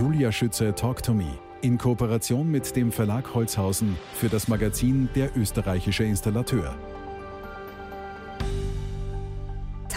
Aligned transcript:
Julia 0.00 0.32
Schütze 0.32 0.74
Talk 0.74 1.02
to 1.02 1.12
Me 1.12 1.26
in 1.60 1.76
Kooperation 1.76 2.50
mit 2.50 2.74
dem 2.74 2.90
Verlag 2.90 3.34
Holzhausen 3.34 3.98
für 4.14 4.30
das 4.30 4.48
Magazin 4.48 5.10
Der 5.14 5.36
österreichische 5.36 6.04
Installateur. 6.04 6.74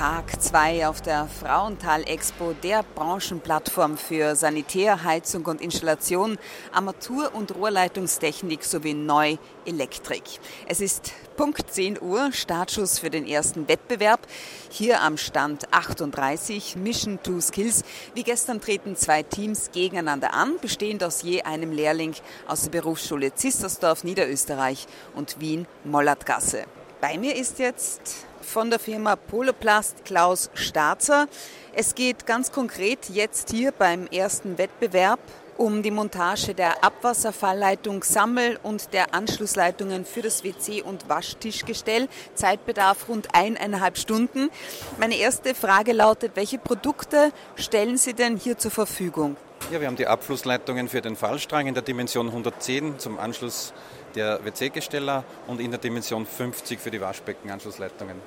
Tag 0.03 0.41
2 0.41 0.85
auf 0.89 0.99
der 0.99 1.29
Frauental 1.29 2.03
Expo, 2.03 2.51
der 2.61 2.83
Branchenplattform 2.83 3.95
für 3.95 4.35
Sanitär, 4.35 5.05
Heizung 5.05 5.45
und 5.45 5.61
Installation, 5.61 6.37
Armatur- 6.73 7.33
und 7.33 7.55
Rohrleitungstechnik 7.55 8.65
sowie 8.65 8.95
Neuelektrik. 8.95 10.23
Es 10.67 10.81
ist 10.81 11.13
Punkt 11.37 11.71
10 11.71 12.01
Uhr, 12.01 12.33
Startschuss 12.33 12.99
für 12.99 13.09
den 13.09 13.25
ersten 13.25 13.69
Wettbewerb. 13.69 14.27
Hier 14.69 15.01
am 15.01 15.15
Stand 15.15 15.73
38, 15.73 16.75
Mission 16.75 17.23
to 17.23 17.39
Skills. 17.39 17.83
Wie 18.13 18.23
gestern 18.23 18.59
treten 18.59 18.97
zwei 18.97 19.23
Teams 19.23 19.71
gegeneinander 19.71 20.33
an, 20.33 20.57
bestehend 20.59 21.01
aus 21.01 21.21
je 21.21 21.43
einem 21.43 21.71
Lehrling 21.71 22.13
aus 22.45 22.63
der 22.63 22.71
Berufsschule 22.71 23.35
Zistersdorf, 23.35 24.03
Niederösterreich 24.03 24.85
und 25.15 25.39
Wien-Mollertgasse. 25.39 26.65
Bei 27.03 27.17
mir 27.17 27.35
ist 27.35 27.59
jetzt 27.59 28.25
von 28.41 28.69
der 28.69 28.79
Firma 28.79 29.17
Poloplast 29.17 30.05
Klaus 30.05 30.49
Starzer. 30.53 31.27
Es 31.73 31.95
geht 31.95 32.25
ganz 32.25 32.53
konkret 32.53 33.09
jetzt 33.09 33.51
hier 33.51 33.73
beim 33.73 34.07
ersten 34.07 34.57
Wettbewerb 34.57 35.19
um 35.57 35.83
die 35.83 35.91
Montage 35.91 36.53
der 36.53 36.81
Abwasserfallleitung, 36.81 38.03
Sammel- 38.03 38.57
und 38.63 38.93
der 38.93 39.13
Anschlussleitungen 39.13 40.05
für 40.05 40.21
das 40.21 40.45
WC- 40.45 40.81
und 40.81 41.09
Waschtischgestell. 41.09 42.07
Zeitbedarf 42.35 43.09
rund 43.09 43.35
eineinhalb 43.35 43.97
Stunden. 43.97 44.49
Meine 44.97 45.17
erste 45.17 45.55
Frage 45.55 45.91
lautet, 45.91 46.37
welche 46.37 46.57
Produkte 46.57 47.33
stellen 47.57 47.97
Sie 47.97 48.13
denn 48.13 48.37
hier 48.37 48.57
zur 48.57 48.71
Verfügung? 48.71 49.35
Ja, 49.71 49.79
wir 49.79 49.87
haben 49.87 49.95
die 49.95 50.07
Abflussleitungen 50.07 50.87
für 50.89 51.01
den 51.01 51.15
Fallstrang 51.15 51.67
in 51.67 51.73
der 51.73 51.83
Dimension 51.83 52.27
110 52.27 52.99
zum 52.99 53.17
Anschluss 53.17 53.73
der 54.13 54.43
WC-Gesteller 54.45 55.23
und 55.47 55.59
in 55.59 55.71
der 55.71 55.79
Dimension 55.79 56.25
50 56.25 56.79
für 56.79 56.91
die 56.91 57.01
Waschbeckenanschlussleitungen. 57.01 58.17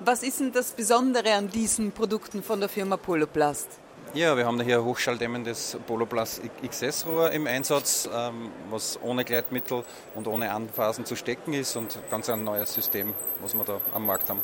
Was 0.00 0.22
ist 0.22 0.40
denn 0.40 0.52
das 0.52 0.72
Besondere 0.72 1.34
an 1.34 1.50
diesen 1.50 1.92
Produkten 1.92 2.42
von 2.42 2.60
der 2.60 2.68
Firma 2.68 2.96
Poloplast? 2.96 3.68
Ja, 4.14 4.36
wir 4.36 4.46
haben 4.46 4.60
hier 4.60 4.82
hochschalldämmendes 4.84 5.76
Poloplast 5.86 6.40
XS-Rohr 6.66 7.32
im 7.32 7.46
Einsatz, 7.46 8.08
ähm, 8.14 8.50
was 8.70 8.98
ohne 9.02 9.24
Gleitmittel 9.24 9.82
und 10.14 10.28
ohne 10.28 10.52
Anphasen 10.52 11.04
zu 11.04 11.16
stecken 11.16 11.52
ist 11.52 11.76
und 11.76 11.98
ganz 12.10 12.30
ein 12.30 12.44
neues 12.44 12.72
System, 12.72 13.12
was 13.42 13.54
wir 13.54 13.64
da 13.64 13.80
am 13.92 14.06
Markt 14.06 14.30
haben. 14.30 14.42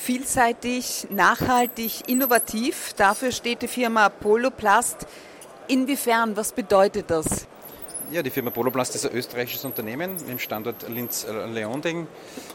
Vielseitig, 0.00 1.08
nachhaltig, 1.10 2.08
innovativ, 2.08 2.94
dafür 2.94 3.32
steht 3.32 3.60
die 3.60 3.68
Firma 3.68 4.08
Poloplast. 4.08 5.06
Inwiefern, 5.68 6.34
was 6.38 6.52
bedeutet 6.52 7.10
das? 7.10 7.46
Ja, 8.10 8.22
die 8.22 8.30
Firma 8.30 8.48
Poloplast 8.48 8.94
ist 8.94 9.04
ein 9.04 9.12
österreichisches 9.12 9.62
Unternehmen 9.66 10.14
mit 10.14 10.26
dem 10.26 10.38
Standort 10.38 10.88
Linz-Leonding. 10.88 12.06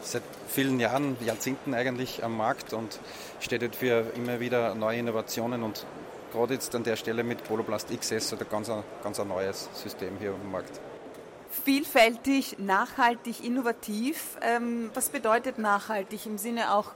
Seit 0.02 0.24
vielen 0.48 0.80
Jahren, 0.80 1.16
Jahrzehnten 1.24 1.72
eigentlich 1.72 2.24
am 2.24 2.36
Markt 2.36 2.72
und 2.72 2.98
steht 3.38 3.76
für 3.76 4.06
immer 4.16 4.40
wieder 4.40 4.74
neue 4.74 4.98
Innovationen 4.98 5.62
und 5.62 5.86
gerade 6.32 6.54
jetzt 6.54 6.74
an 6.74 6.82
der 6.82 6.96
Stelle 6.96 7.22
mit 7.22 7.44
Poloplast 7.44 7.96
XS 7.96 8.32
ein 8.32 8.40
ganz, 8.50 8.72
ganz 9.04 9.20
ein 9.20 9.28
neues 9.28 9.68
System 9.72 10.18
hier 10.18 10.30
am 10.30 10.50
Markt. 10.50 10.80
Vielfältig, 11.64 12.56
nachhaltig, 12.58 13.44
innovativ. 13.44 14.36
Ähm, 14.42 14.90
was 14.94 15.10
bedeutet 15.10 15.58
nachhaltig 15.58 16.26
im 16.26 16.38
Sinne 16.38 16.74
auch 16.74 16.92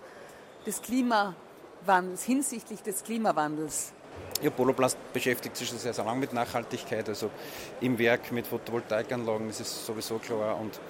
des 0.66 0.82
Klimawandels, 0.82 2.22
hinsichtlich 2.24 2.82
des 2.82 3.02
Klimawandels? 3.02 3.92
Ja, 4.42 4.50
Poloplast 4.50 4.96
beschäftigt 5.12 5.56
sich 5.56 5.68
schon 5.68 5.78
sehr, 5.78 5.92
sehr 5.92 6.04
lange 6.04 6.20
mit 6.20 6.32
Nachhaltigkeit, 6.32 7.08
also 7.08 7.30
im 7.80 7.98
Werk 7.98 8.32
mit 8.32 8.46
Photovoltaikanlagen, 8.46 9.48
das 9.48 9.60
ist 9.60 9.86
sowieso 9.86 10.18
klar 10.18 10.58
und 10.58 10.80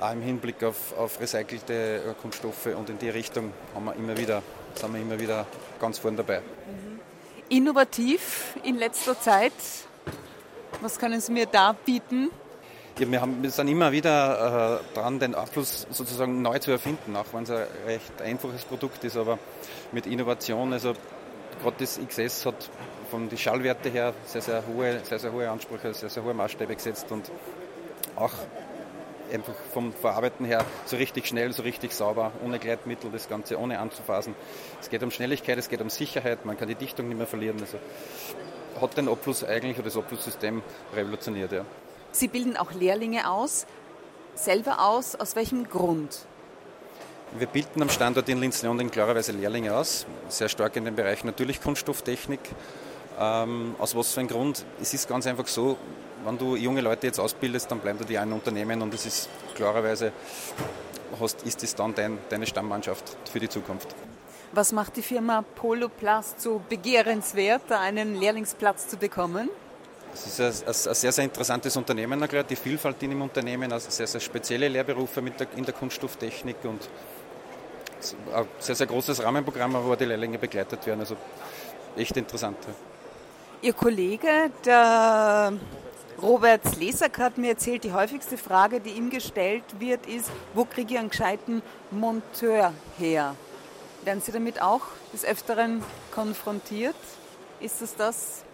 auch 0.00 0.12
im 0.12 0.22
Hinblick 0.22 0.62
auf, 0.62 0.96
auf 0.96 1.20
recycelte 1.20 1.72
äh, 1.72 2.14
Kunststoffe 2.20 2.66
und 2.66 2.90
in 2.90 2.98
die 2.98 3.08
Richtung 3.08 3.52
haben 3.74 3.86
wir 3.86 3.94
immer 3.96 4.16
wieder, 4.16 4.42
sind 4.74 4.92
wir 4.92 5.00
immer 5.00 5.18
wieder 5.18 5.46
ganz 5.80 5.98
vorne 5.98 6.18
dabei. 6.18 6.40
Mhm. 6.40 7.00
Innovativ 7.48 8.56
in 8.62 8.76
letzter 8.76 9.18
Zeit, 9.18 9.52
was 10.80 10.98
können 10.98 11.20
Sie 11.20 11.32
mir 11.32 11.46
da 11.46 11.72
bieten? 11.72 12.30
Wir, 12.98 13.20
haben, 13.20 13.42
wir 13.42 13.50
sind 13.50 13.68
immer 13.68 13.92
wieder 13.92 14.80
äh, 14.80 14.94
dran, 14.94 15.18
den 15.18 15.34
Abfluss 15.34 15.86
sozusagen 15.90 16.40
neu 16.40 16.58
zu 16.60 16.70
erfinden, 16.70 17.14
auch 17.14 17.26
wenn 17.32 17.42
es 17.42 17.50
ein 17.50 17.66
recht 17.86 18.22
einfaches 18.22 18.64
Produkt 18.64 19.04
ist, 19.04 19.18
aber 19.18 19.38
mit 19.92 20.06
Innovation, 20.06 20.72
also 20.72 20.94
gerade 21.62 21.76
das 21.78 22.00
XS 22.00 22.46
hat 22.46 22.70
von 23.10 23.28
den 23.28 23.36
Schallwerte 23.36 23.90
her 23.90 24.14
sehr, 24.24 24.40
sehr 24.40 24.62
hohe, 24.66 25.00
sehr, 25.04 25.18
sehr 25.18 25.30
hohe 25.30 25.50
Ansprüche, 25.50 25.92
sehr, 25.92 26.08
sehr 26.08 26.24
hohe 26.24 26.32
Maßstäbe 26.32 26.74
gesetzt 26.74 27.12
und 27.12 27.30
auch 28.16 28.32
einfach 29.30 29.54
vom 29.74 29.92
Verarbeiten 29.92 30.46
her 30.46 30.64
so 30.86 30.96
richtig 30.96 31.26
schnell, 31.26 31.52
so 31.52 31.64
richtig 31.64 31.92
sauber, 31.92 32.32
ohne 32.42 32.58
Gleitmittel, 32.58 33.10
das 33.10 33.28
Ganze 33.28 33.58
ohne 33.58 33.78
anzufassen. 33.78 34.34
Es 34.80 34.88
geht 34.88 35.02
um 35.02 35.10
Schnelligkeit, 35.10 35.58
es 35.58 35.68
geht 35.68 35.82
um 35.82 35.90
Sicherheit, 35.90 36.46
man 36.46 36.56
kann 36.56 36.68
die 36.68 36.74
Dichtung 36.74 37.08
nicht 37.08 37.18
mehr 37.18 37.26
verlieren. 37.26 37.58
Also 37.60 37.78
hat 38.80 38.96
den 38.96 39.10
Abfluss 39.10 39.44
eigentlich 39.44 39.76
oder 39.76 39.84
das 39.84 39.98
Abflusssystem 39.98 40.62
revolutioniert. 40.94 41.52
Ja. 41.52 41.66
Sie 42.16 42.28
bilden 42.28 42.56
auch 42.56 42.72
Lehrlinge 42.72 43.30
aus. 43.30 43.66
Selber 44.34 44.80
aus, 44.80 45.16
aus 45.16 45.36
welchem 45.36 45.68
Grund? 45.68 46.24
Wir 47.38 47.46
bilden 47.46 47.82
am 47.82 47.90
Standort 47.90 48.26
in 48.30 48.40
Linz-Leonding 48.40 48.90
klarerweise 48.90 49.32
Lehrlinge 49.32 49.76
aus, 49.76 50.06
sehr 50.30 50.48
stark 50.48 50.76
in 50.76 50.86
dem 50.86 50.94
Bereich 50.94 51.24
natürlich 51.24 51.60
Kunststofftechnik. 51.60 52.40
Ähm, 53.20 53.74
aus 53.78 53.94
was 53.94 54.14
für 54.14 54.20
einem 54.20 54.30
Grund? 54.30 54.64
Es 54.80 54.94
ist 54.94 55.06
ganz 55.06 55.26
einfach 55.26 55.46
so, 55.46 55.76
wenn 56.24 56.38
du 56.38 56.56
junge 56.56 56.80
Leute 56.80 57.06
jetzt 57.06 57.20
ausbildest, 57.20 57.70
dann 57.70 57.80
bleiben 57.80 57.98
die 58.08 58.16
ein 58.16 58.32
Unternehmen 58.32 58.80
und 58.80 58.94
es 58.94 59.04
ist 59.04 59.28
klarerweise, 59.54 60.12
hast, 61.20 61.42
ist 61.42 61.62
es 61.64 61.74
dann 61.74 61.94
dein, 61.94 62.16
deine 62.30 62.46
Stammmannschaft 62.46 63.14
für 63.30 63.40
die 63.40 63.50
Zukunft. 63.50 63.94
Was 64.52 64.72
macht 64.72 64.96
die 64.96 65.02
Firma 65.02 65.42
Poloplast 65.42 66.40
so 66.40 66.62
begehrenswert, 66.66 67.62
da 67.68 67.80
einen 67.80 68.14
Lehrlingsplatz 68.14 68.88
zu 68.88 68.96
bekommen? 68.96 69.50
Es 70.16 70.38
ist 70.38 70.40
ein, 70.66 70.94
sehr, 70.94 71.12
sehr 71.12 71.24
interessantes 71.24 71.76
Unternehmen, 71.76 72.26
die 72.48 72.56
Vielfalt 72.56 73.02
in 73.02 73.10
dem 73.10 73.20
Unternehmen, 73.20 73.70
also 73.70 73.90
sehr, 73.90 74.06
sehr 74.06 74.20
spezielle 74.20 74.66
Lehrberufe 74.66 75.20
der, 75.20 75.46
in 75.56 75.64
der 75.64 75.74
Kunststofftechnik 75.74 76.56
und 76.64 76.88
ein 78.34 78.46
sehr, 78.58 78.74
sehr 78.74 78.86
großes 78.86 79.22
Rahmenprogramm, 79.22 79.74
wo 79.74 79.94
die 79.94 80.06
Lehrlinge 80.06 80.38
begleitet 80.38 80.86
werden. 80.86 81.00
Also 81.00 81.16
echt 81.96 82.16
interessant. 82.16 82.56
Ihr 83.60 83.74
Kollege, 83.74 84.50
der 84.64 85.52
Robert 86.22 86.76
Lesack, 86.76 87.18
hat 87.18 87.36
mir 87.36 87.50
erzählt, 87.50 87.84
die 87.84 87.92
häufigste 87.92 88.38
Frage, 88.38 88.80
die 88.80 88.90
ihm 88.90 89.10
gestellt 89.10 89.64
wird, 89.78 90.06
ist, 90.06 90.30
wo 90.54 90.64
kriege 90.64 90.94
ich 90.94 90.98
einen 90.98 91.10
gescheiten 91.10 91.60
Monteur 91.90 92.72
her? 92.98 93.36
Werden 94.04 94.22
Sie 94.22 94.32
damit 94.32 94.62
auch 94.62 94.82
des 95.12 95.26
Öfteren 95.26 95.82
konfrontiert? 96.10 96.96
Ist 97.60 97.82
es 97.82 97.96
das, 97.96 98.45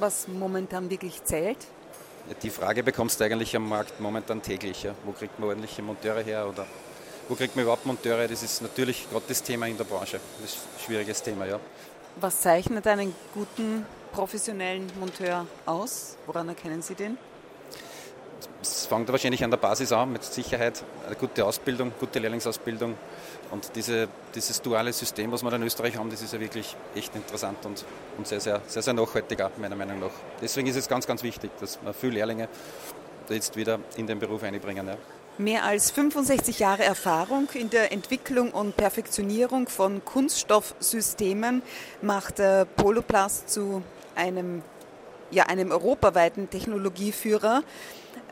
was 0.00 0.28
momentan 0.28 0.90
wirklich 0.90 1.22
zählt? 1.24 1.58
Die 2.42 2.50
Frage 2.50 2.82
bekommst 2.82 3.20
du 3.20 3.24
eigentlich 3.24 3.56
am 3.56 3.68
Markt 3.68 4.00
momentan 4.00 4.42
täglich. 4.42 4.82
Ja. 4.82 4.94
Wo 5.04 5.12
kriegt 5.12 5.38
man 5.38 5.48
ordentliche 5.48 5.82
Monteure 5.82 6.22
her 6.22 6.46
oder 6.48 6.66
wo 7.28 7.34
kriegt 7.34 7.56
man 7.56 7.62
überhaupt 7.62 7.86
Monteure? 7.86 8.28
Das 8.28 8.42
ist 8.42 8.62
natürlich 8.62 9.08
gerade 9.10 9.24
das 9.28 9.42
Thema 9.42 9.66
in 9.66 9.76
der 9.76 9.84
Branche. 9.84 10.20
Das 10.40 10.52
ist 10.52 10.58
ein 10.58 10.84
schwieriges 10.84 11.22
Thema, 11.22 11.46
ja. 11.46 11.58
Was 12.20 12.40
zeichnet 12.40 12.86
einen 12.86 13.14
guten 13.32 13.86
professionellen 14.12 14.90
Monteur 14.98 15.46
aus? 15.66 16.16
Woran 16.26 16.48
erkennen 16.48 16.82
Sie 16.82 16.94
den? 16.94 17.16
Es 18.60 18.86
fängt 18.86 19.08
wahrscheinlich 19.10 19.44
an 19.44 19.50
der 19.50 19.58
Basis 19.58 19.92
an, 19.92 20.12
mit 20.12 20.24
Sicherheit 20.24 20.82
eine 21.06 21.16
gute 21.16 21.44
Ausbildung, 21.44 21.92
gute 21.98 22.18
Lehrlingsausbildung. 22.18 22.96
Und 23.50 23.70
diese, 23.74 24.08
dieses 24.34 24.60
duale 24.60 24.92
System, 24.92 25.32
was 25.32 25.42
wir 25.42 25.52
in 25.52 25.62
Österreich 25.62 25.96
haben, 25.96 26.10
das 26.10 26.20
ist 26.20 26.32
ja 26.32 26.40
wirklich 26.40 26.76
echt 26.94 27.14
interessant 27.14 27.64
und, 27.64 27.84
und 28.18 28.26
sehr, 28.26 28.40
sehr, 28.40 28.60
sehr, 28.66 28.82
sehr 28.82 28.94
nachhaltig, 28.94 29.38
meiner 29.58 29.76
Meinung 29.76 30.00
nach. 30.00 30.10
Deswegen 30.40 30.68
ist 30.68 30.76
es 30.76 30.88
ganz, 30.88 31.06
ganz 31.06 31.22
wichtig, 31.22 31.50
dass 31.60 31.78
wir 31.82 31.94
viele 31.94 32.14
Lehrlinge 32.14 32.48
jetzt 33.30 33.56
wieder 33.56 33.78
in 33.96 34.06
den 34.06 34.18
Beruf 34.18 34.42
einbringen. 34.42 34.86
Ja. 34.86 34.96
Mehr 35.38 35.64
als 35.64 35.90
65 35.92 36.58
Jahre 36.58 36.84
Erfahrung 36.84 37.48
in 37.54 37.70
der 37.70 37.92
Entwicklung 37.92 38.50
und 38.50 38.76
Perfektionierung 38.76 39.68
von 39.68 40.04
Kunststoffsystemen 40.04 41.62
macht 42.02 42.42
Poloplast 42.76 43.48
zu 43.48 43.82
einem, 44.16 44.62
ja, 45.30 45.44
einem 45.44 45.70
europaweiten 45.70 46.50
Technologieführer. 46.50 47.62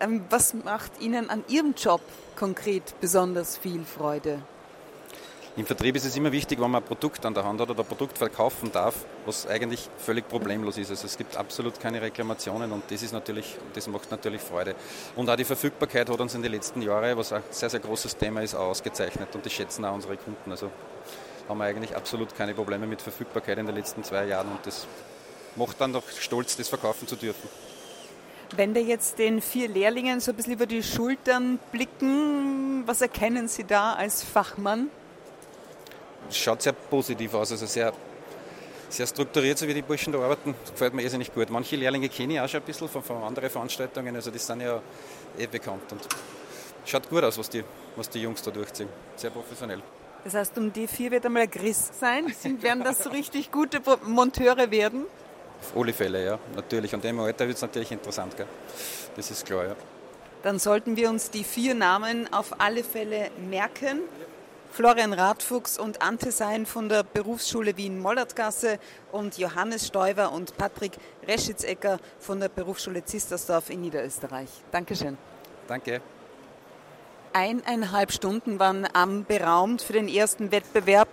Ähm, 0.00 0.24
was 0.28 0.52
macht 0.52 1.00
Ihnen 1.00 1.30
an 1.30 1.44
Ihrem 1.48 1.74
Job 1.74 2.00
konkret 2.34 2.94
besonders 3.00 3.56
viel 3.56 3.84
Freude? 3.84 4.42
Im 5.56 5.64
Vertrieb 5.64 5.96
ist 5.96 6.04
es 6.04 6.14
immer 6.14 6.32
wichtig, 6.32 6.60
wenn 6.60 6.70
man 6.70 6.82
ein 6.82 6.86
Produkt 6.86 7.24
an 7.24 7.32
der 7.32 7.42
Hand 7.44 7.62
hat 7.62 7.70
oder 7.70 7.82
ein 7.82 7.86
Produkt 7.86 8.18
verkaufen 8.18 8.70
darf, 8.72 8.94
was 9.24 9.46
eigentlich 9.46 9.88
völlig 9.96 10.28
problemlos 10.28 10.76
ist. 10.76 10.90
Also 10.90 11.06
es 11.06 11.16
gibt 11.16 11.34
absolut 11.38 11.80
keine 11.80 12.02
Reklamationen 12.02 12.72
und 12.72 12.84
das 12.90 13.02
ist 13.02 13.12
natürlich, 13.12 13.56
das 13.72 13.88
macht 13.88 14.10
natürlich 14.10 14.42
Freude. 14.42 14.74
Und 15.14 15.30
auch 15.30 15.36
die 15.36 15.46
Verfügbarkeit 15.46 16.10
hat 16.10 16.20
uns 16.20 16.34
in 16.34 16.42
den 16.42 16.52
letzten 16.52 16.82
Jahren, 16.82 17.16
was 17.16 17.32
ein 17.32 17.42
sehr, 17.48 17.70
sehr 17.70 17.80
großes 17.80 18.18
Thema 18.18 18.42
ist, 18.42 18.54
ausgezeichnet 18.54 19.34
und 19.34 19.46
das 19.46 19.52
schätzen 19.54 19.86
auch 19.86 19.94
unsere 19.94 20.18
Kunden. 20.18 20.50
Also 20.50 20.70
haben 21.48 21.56
wir 21.56 21.64
eigentlich 21.64 21.96
absolut 21.96 22.36
keine 22.36 22.52
Probleme 22.52 22.86
mit 22.86 23.00
Verfügbarkeit 23.00 23.56
in 23.56 23.64
den 23.64 23.76
letzten 23.76 24.04
zwei 24.04 24.26
Jahren 24.26 24.48
und 24.48 24.66
das 24.66 24.86
macht 25.54 25.80
dann 25.80 25.94
doch 25.94 26.06
stolz, 26.20 26.58
das 26.58 26.68
verkaufen 26.68 27.08
zu 27.08 27.16
dürfen. 27.16 27.48
Wenn 28.54 28.74
wir 28.74 28.82
jetzt 28.82 29.18
den 29.18 29.40
vier 29.40 29.68
Lehrlingen 29.68 30.20
so 30.20 30.32
ein 30.32 30.36
bisschen 30.36 30.52
über 30.52 30.66
die 30.66 30.82
Schultern 30.82 31.58
blicken, 31.72 32.86
was 32.86 33.00
erkennen 33.00 33.48
Sie 33.48 33.64
da 33.64 33.94
als 33.94 34.22
Fachmann? 34.22 34.90
Es 36.28 36.36
schaut 36.36 36.62
sehr 36.62 36.72
positiv 36.72 37.34
aus, 37.34 37.52
also 37.52 37.66
sehr, 37.66 37.92
sehr 38.88 39.06
strukturiert, 39.06 39.58
so 39.58 39.66
wie 39.66 39.74
die 39.74 39.82
Burschen 39.82 40.12
da 40.12 40.20
arbeiten. 40.20 40.54
Das 40.62 40.72
gefällt 40.72 40.94
mir 40.94 41.02
irrsinnig 41.02 41.32
gut. 41.32 41.50
Manche 41.50 41.76
Lehrlinge 41.76 42.08
kenne 42.08 42.34
ich 42.34 42.40
auch 42.40 42.48
schon 42.48 42.60
ein 42.60 42.66
bisschen 42.66 42.88
von, 42.88 43.02
von 43.02 43.22
anderen 43.22 43.50
Veranstaltungen, 43.50 44.14
also 44.14 44.30
die 44.30 44.38
sind 44.38 44.60
ja 44.60 44.80
eh 45.38 45.46
bekannt 45.46 45.92
und 45.92 46.06
schaut 46.84 47.08
gut 47.08 47.24
aus, 47.24 47.38
was 47.38 47.48
die, 47.48 47.64
was 47.96 48.08
die 48.08 48.22
Jungs 48.22 48.42
da 48.42 48.50
durchziehen. 48.50 48.88
Sehr 49.16 49.30
professionell. 49.30 49.82
Das 50.24 50.34
heißt, 50.34 50.58
um 50.58 50.72
die 50.72 50.88
vier 50.88 51.12
wird 51.12 51.24
einmal 51.24 51.42
ein 51.42 51.50
Christ 51.50 52.00
sein. 52.00 52.26
Sind, 52.36 52.62
werden 52.62 52.82
das 52.82 52.98
so 53.04 53.10
richtig 53.10 53.52
gute 53.52 53.80
Monteure 54.04 54.70
werden? 54.72 55.06
Auf 55.60 55.76
alle 55.76 55.92
Fälle, 55.92 56.24
ja, 56.24 56.38
natürlich. 56.54 56.92
Und 56.94 57.04
im 57.04 57.20
Alter 57.20 57.46
wird 57.46 57.56
es 57.56 57.62
natürlich 57.62 57.92
interessant, 57.92 58.36
gell? 58.36 58.46
das 59.14 59.30
ist 59.30 59.46
klar, 59.46 59.66
ja. 59.66 59.76
Dann 60.42 60.58
sollten 60.58 60.96
wir 60.96 61.10
uns 61.10 61.30
die 61.30 61.44
vier 61.44 61.74
Namen 61.74 62.32
auf 62.32 62.60
alle 62.60 62.84
Fälle 62.84 63.30
merken. 63.48 64.00
Florian 64.70 65.12
Radfuchs 65.12 65.78
und 65.78 66.02
Ante 66.02 66.30
Sein 66.30 66.66
von 66.66 66.88
der 66.88 67.02
Berufsschule 67.02 67.76
Wien-Mollertgasse 67.76 68.78
und 69.12 69.38
Johannes 69.38 69.86
Stoiber 69.86 70.32
und 70.32 70.56
Patrick 70.56 70.92
Reschitzecker 71.26 71.98
von 72.18 72.40
der 72.40 72.48
Berufsschule 72.48 73.04
Zistersdorf 73.04 73.70
in 73.70 73.80
Niederösterreich. 73.80 74.48
Dankeschön. 74.70 75.16
Danke. 75.66 76.00
Eineinhalb 77.32 78.12
Stunden 78.12 78.58
waren 78.58 78.88
am 78.92 79.24
beraumt 79.24 79.82
für 79.82 79.92
den 79.92 80.08
ersten 80.08 80.52
Wettbewerb. 80.52 81.08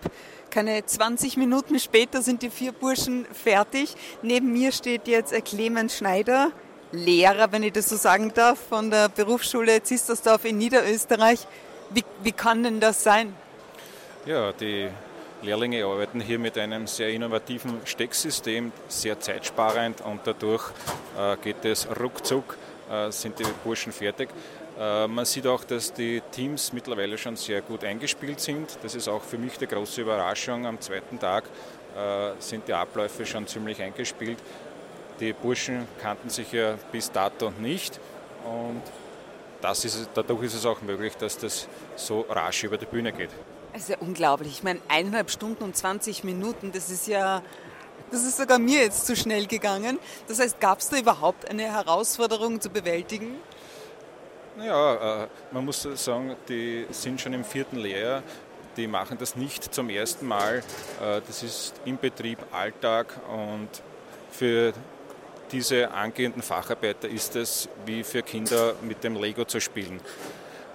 Keine 0.49 0.85
20 0.85 1.35
Minuten 1.37 1.79
später 1.79 2.21
sind 2.21 2.43
die 2.43 2.49
vier 2.49 2.71
Burschen 2.71 3.25
fertig. 3.25 3.95
Neben 4.21 4.53
mir 4.53 4.71
steht 4.71 5.07
jetzt 5.07 5.33
Clemens 5.45 5.97
Schneider, 5.97 6.51
Lehrer, 6.93 7.51
wenn 7.51 7.63
ich 7.63 7.73
das 7.73 7.89
so 7.89 7.95
sagen 7.95 8.31
darf, 8.33 8.59
von 8.69 8.91
der 8.91 9.09
Berufsschule 9.09 9.81
Zistersdorf 9.83 10.45
in 10.45 10.59
Niederösterreich. 10.59 11.47
Wie, 11.89 12.05
wie 12.21 12.31
kann 12.31 12.63
denn 12.63 12.79
das 12.79 13.03
sein? 13.03 13.35
Ja, 14.25 14.53
die 14.53 14.87
Lehrlinge 15.41 15.83
arbeiten 15.83 16.21
hier 16.21 16.39
mit 16.39 16.57
einem 16.57 16.87
sehr 16.87 17.09
innovativen 17.09 17.81
Stecksystem, 17.83 18.71
sehr 18.87 19.19
zeitsparend 19.19 19.99
und 19.99 20.21
dadurch 20.23 20.63
äh, 21.19 21.35
geht 21.43 21.65
es 21.65 21.85
ruckzuck, 21.99 22.55
äh, 22.89 23.11
sind 23.11 23.37
die 23.37 23.43
Burschen 23.65 23.91
fertig. 23.91 24.29
Äh, 24.79 25.09
man 25.09 25.25
sieht 25.25 25.45
auch, 25.45 25.65
dass 25.65 25.91
die 25.91 26.21
Teams 26.31 26.71
mittlerweile 26.71 27.17
schon 27.17 27.35
sehr 27.35 27.61
gut 27.61 27.83
eingespielt 27.83 28.39
sind. 28.39 28.77
Das 28.81 28.95
ist 28.95 29.09
auch 29.09 29.21
für 29.21 29.37
mich 29.37 29.57
die 29.57 29.67
große 29.67 30.03
Überraschung. 30.03 30.65
Am 30.65 30.79
zweiten 30.79 31.19
Tag 31.19 31.43
äh, 31.93 32.31
sind 32.39 32.65
die 32.65 32.73
Abläufe 32.73 33.25
schon 33.25 33.45
ziemlich 33.45 33.81
eingespielt. 33.81 34.37
Die 35.19 35.33
Burschen 35.33 35.85
kannten 36.01 36.29
sich 36.29 36.49
ja 36.53 36.75
bis 36.93 37.11
dato 37.11 37.51
nicht 37.59 37.99
und 38.45 38.81
ist, 39.83 40.09
dadurch 40.13 40.43
ist 40.43 40.53
es 40.53 40.65
auch 40.65 40.81
möglich, 40.81 41.13
dass 41.17 41.37
das 41.37 41.67
so 41.97 42.21
rasch 42.29 42.63
über 42.63 42.77
die 42.77 42.85
Bühne 42.85 43.11
geht. 43.11 43.29
Es 43.73 43.83
ist 43.83 43.89
ja 43.89 43.97
unglaublich. 43.99 44.51
Ich 44.53 44.63
meine, 44.63 44.79
eineinhalb 44.87 45.31
Stunden 45.31 45.63
und 45.63 45.75
20 45.75 46.23
Minuten, 46.23 46.71
das 46.71 46.89
ist 46.89 47.07
ja 47.07 47.41
das 48.11 48.23
ist 48.23 48.37
sogar 48.37 48.59
mir 48.59 48.81
jetzt 48.81 49.07
zu 49.07 49.15
schnell 49.15 49.47
gegangen. 49.47 49.97
Das 50.27 50.39
heißt, 50.39 50.59
gab 50.59 50.79
es 50.79 50.89
da 50.89 50.97
überhaupt 50.97 51.49
eine 51.49 51.63
Herausforderung 51.63 52.61
zu 52.61 52.69
bewältigen? 52.69 53.37
Naja, 54.55 55.23
äh, 55.23 55.27
man 55.51 55.65
muss 55.65 55.81
sagen, 55.81 56.35
die 56.47 56.85
sind 56.91 57.19
schon 57.19 57.33
im 57.33 57.43
vierten 57.43 57.77
Lehrjahr. 57.77 58.21
Die 58.77 58.85
machen 58.85 59.17
das 59.19 59.35
nicht 59.35 59.73
zum 59.73 59.89
ersten 59.89 60.27
Mal. 60.27 60.59
Äh, 61.01 61.21
das 61.25 61.41
ist 61.41 61.73
im 61.85 61.97
Betrieb 61.97 62.37
Alltag 62.51 63.19
und 63.27 63.69
für 64.31 64.73
diese 65.51 65.89
angehenden 65.91 66.43
Facharbeiter 66.43 67.09
ist 67.09 67.35
es 67.35 67.67
wie 67.87 68.03
für 68.03 68.21
Kinder 68.21 68.75
mit 68.81 69.03
dem 69.03 69.15
Lego 69.15 69.45
zu 69.45 69.59
spielen. 69.59 69.99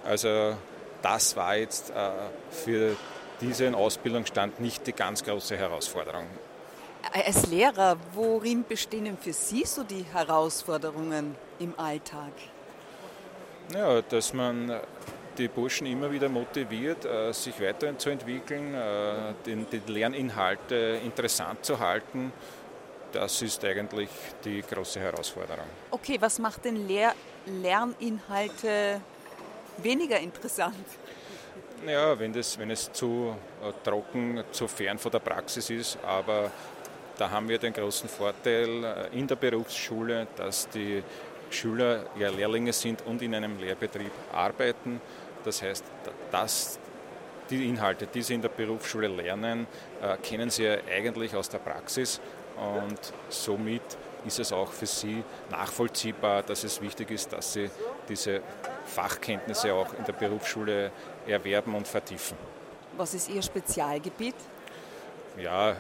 Also 0.05 0.57
das 1.03 1.37
war 1.37 1.57
jetzt 1.57 1.91
äh, 1.91 2.11
für 2.51 2.97
diesen 3.41 3.75
Ausbildungsstand 3.75 4.61
nicht 4.61 4.87
die 4.87 4.93
ganz 4.93 5.23
große 5.23 5.57
Herausforderung. 5.57 6.27
Als 7.13 7.47
Lehrer, 7.47 7.97
worin 8.13 8.65
bestehen 8.69 9.17
für 9.17 9.33
Sie 9.33 9.65
so 9.65 9.83
die 9.85 10.05
Herausforderungen 10.13 11.37
im 11.59 11.79
Alltag? 11.79 12.33
Ja, 13.73 14.03
dass 14.03 14.33
man 14.33 14.81
die 15.39 15.49
Burschen 15.49 15.87
immer 15.87 16.11
wieder 16.11 16.29
motiviert, 16.29 17.05
äh, 17.05 17.33
sich 17.33 17.61
weiterzuentwickeln, 17.61 18.75
äh, 18.75 19.35
die 19.47 19.93
Lerninhalte 19.93 21.01
interessant 21.05 21.65
zu 21.65 21.79
halten. 21.79 22.33
Das 23.13 23.41
ist 23.41 23.65
eigentlich 23.65 24.11
die 24.45 24.63
große 24.63 25.01
Herausforderung. 25.01 25.65
Okay, 25.91 26.17
was 26.21 26.39
macht 26.39 26.65
denn 26.65 26.87
Lehr 26.89 27.15
Lerninhalte 27.47 29.01
weniger 29.83 30.19
interessant? 30.19 30.75
Ja, 31.87 32.19
wenn, 32.19 32.33
das, 32.33 32.59
wenn 32.59 32.71
es 32.71 32.93
zu 32.93 33.35
äh, 33.63 33.73
trocken, 33.85 34.43
zu 34.51 34.67
fern 34.67 34.99
von 34.99 35.13
der 35.13 35.21
Praxis 35.21 35.71
ist, 35.71 35.99
aber 36.05 36.51
da 37.17 37.31
haben 37.31 37.49
wir 37.49 37.59
den 37.59 37.73
großen 37.73 38.09
Vorteil 38.09 39.09
in 39.13 39.27
der 39.27 39.37
Berufsschule, 39.37 40.29
dass 40.37 40.69
die 40.69 41.03
Schüler 41.51 42.07
ja 42.17 42.31
Lehrlinge 42.31 42.73
sind 42.73 43.05
und 43.07 43.23
in 43.23 43.35
einem 43.35 43.59
Lehrbetrieb 43.59 44.13
arbeiten. 44.33 45.01
Das 45.45 45.63
heißt, 45.63 45.85
dass 46.31 46.79
die 47.51 47.69
Inhalte, 47.69 48.07
die 48.07 48.23
sie 48.23 48.35
in 48.35 48.43
der 48.43 48.51
Berufsschule 48.51 49.09
lernen, 49.09 49.67
äh, 50.03 50.17
kennen 50.19 50.51
sie 50.51 50.65
ja 50.65 50.77
eigentlich 50.91 51.35
aus 51.35 51.49
der 51.49 51.59
Praxis 51.59 52.21
und 52.57 52.99
somit 53.29 53.83
ist 54.27 54.39
es 54.39 54.53
auch 54.53 54.73
für 54.73 54.87
sie 54.87 55.23
nachvollziehbar, 55.51 56.43
dass 56.43 56.65
es 56.65 56.81
wichtig 56.81 57.11
ist, 57.11 57.33
dass 57.33 57.53
sie 57.53 57.71
diese 58.09 58.43
Fachkenntnisse 58.89 59.73
auch 59.73 59.93
in 59.95 60.05
der 60.05 60.13
Berufsschule 60.13 60.91
erwerben 61.27 61.75
und 61.75 61.87
vertiefen. 61.87 62.37
Was 62.97 63.15
ist 63.15 63.29
Ihr 63.31 63.43
Spezialgebiet? 63.43 64.35
Ja, 65.41 65.71
äh, 65.71 65.75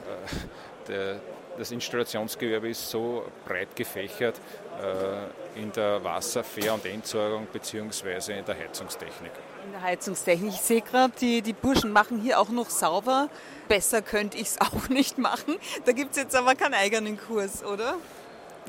der, 0.87 1.21
das 1.59 1.73
Installationsgewerbe 1.73 2.69
ist 2.69 2.89
so 2.89 3.25
breit 3.45 3.75
gefächert 3.75 4.37
äh, 4.81 5.61
in 5.61 5.73
der 5.73 6.03
Wasser-, 6.05 6.45
und 6.73 6.87
Entsorgung 6.87 7.47
bzw. 7.53 8.39
in 8.39 8.45
der 8.45 8.57
Heizungstechnik. 8.57 9.33
In 9.65 9.73
der 9.73 9.83
Heizungstechnik. 9.83 10.53
Ich 10.55 10.61
sehe 10.61 10.81
gerade, 10.81 11.13
die, 11.21 11.43
die 11.43 11.53
Burschen 11.53 11.93
machen 11.93 12.21
hier 12.21 12.39
auch 12.39 12.51
noch 12.51 12.71
sauber. 12.71 13.29
Besser 13.67 14.03
könnte 14.03 14.39
ich 14.39 14.49
es 14.49 14.61
auch 14.61 14.89
nicht 14.89 15.19
machen. 15.19 15.57
Da 15.85 15.93
gibt 15.93 16.13
es 16.13 16.19
jetzt 16.19 16.37
aber 16.37 16.55
keinen 16.55 16.75
eigenen 16.75 17.19
Kurs, 17.19 17.65
oder? 17.65 17.97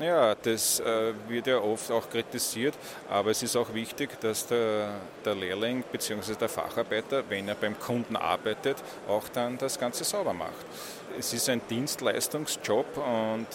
Ja, 0.00 0.34
das 0.34 0.80
äh, 0.80 1.12
wird 1.28 1.46
ja 1.46 1.58
oft 1.58 1.90
auch 1.90 2.08
kritisiert, 2.08 2.74
aber 3.10 3.32
es 3.32 3.42
ist 3.42 3.54
auch 3.54 3.74
wichtig, 3.74 4.18
dass 4.20 4.46
der, 4.46 4.94
der 5.24 5.34
Lehrling 5.34 5.84
bzw. 5.92 6.36
der 6.36 6.48
Facharbeiter, 6.48 7.22
wenn 7.28 7.48
er 7.48 7.54
beim 7.54 7.78
Kunden 7.78 8.16
arbeitet, 8.16 8.78
auch 9.06 9.28
dann 9.28 9.58
das 9.58 9.78
Ganze 9.78 10.04
sauber 10.04 10.32
macht. 10.32 10.64
Es 11.18 11.34
ist 11.34 11.50
ein 11.50 11.60
Dienstleistungsjob 11.68 12.96
und 12.96 13.46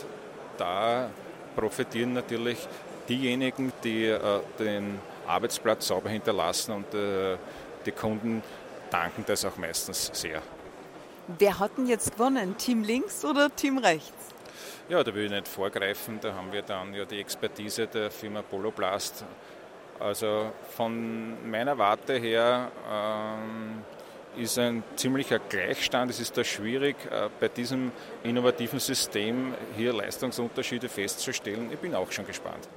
da 0.57 1.09
profitieren 1.55 2.13
natürlich 2.13 2.67
diejenigen, 3.09 3.73
die 3.83 4.05
äh, 4.05 4.19
den 4.59 4.99
Arbeitsplatz 5.25 5.87
sauber 5.87 6.09
hinterlassen 6.09 6.73
und 6.73 6.93
äh, 6.93 7.37
die 7.87 7.91
Kunden 7.91 8.43
danken 8.91 9.23
das 9.25 9.45
auch 9.45 9.57
meistens 9.57 10.11
sehr. 10.13 10.43
Wer 11.39 11.57
hat 11.57 11.75
denn 11.77 11.87
jetzt 11.87 12.13
gewonnen? 12.13 12.55
Team 12.57 12.83
links 12.83 13.25
oder 13.25 13.53
Team 13.55 13.79
rechts? 13.79 14.34
Ja, 14.89 15.03
da 15.03 15.13
will 15.13 15.25
ich 15.25 15.31
nicht 15.31 15.47
vorgreifen. 15.47 16.19
Da 16.21 16.33
haben 16.33 16.51
wir 16.51 16.61
dann 16.61 16.93
ja 16.93 17.05
die 17.05 17.19
Expertise 17.19 17.87
der 17.87 18.11
Firma 18.11 18.41
Poloplast. 18.41 19.25
Also 19.99 20.51
von 20.75 21.49
meiner 21.49 21.77
Warte 21.77 22.13
her 22.17 22.71
ähm, 22.91 23.83
ist 24.37 24.59
ein 24.59 24.83
ziemlicher 24.95 25.39
Gleichstand. 25.39 26.11
Es 26.11 26.19
ist 26.19 26.37
da 26.37 26.43
schwierig, 26.43 26.95
äh, 27.09 27.29
bei 27.39 27.47
diesem 27.47 27.91
innovativen 28.23 28.79
System 28.79 29.53
hier 29.75 29.93
Leistungsunterschiede 29.93 30.89
festzustellen. 30.89 31.69
Ich 31.71 31.79
bin 31.79 31.95
auch 31.95 32.11
schon 32.11 32.27
gespannt. 32.27 32.67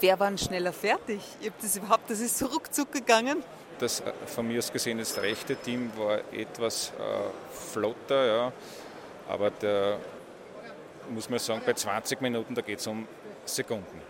Wer 0.00 0.18
war 0.18 0.36
schneller 0.36 0.72
fertig? 0.72 1.20
Ihr 1.40 1.50
habt 1.50 1.62
das 1.62 1.76
überhaupt, 1.76 2.10
das 2.10 2.20
ist 2.20 2.36
so 2.36 2.46
ruckzuck 2.46 2.92
gegangen? 2.92 3.42
Das 3.78 4.00
äh, 4.00 4.12
von 4.26 4.46
mir 4.46 4.58
aus 4.58 4.72
gesehen 4.72 4.98
das 4.98 5.20
rechte 5.20 5.56
Team 5.56 5.90
war 5.96 6.18
etwas 6.32 6.92
äh, 6.98 7.54
flotter, 7.54 8.26
ja. 8.26 8.52
aber 9.28 9.50
der, 9.50 9.98
muss 11.10 11.28
man 11.28 11.38
sagen, 11.38 11.62
bei 11.64 11.72
20 11.74 12.20
Minuten, 12.20 12.54
da 12.54 12.62
geht 12.62 12.78
es 12.78 12.86
um 12.86 13.06
Sekunden. 13.44 14.00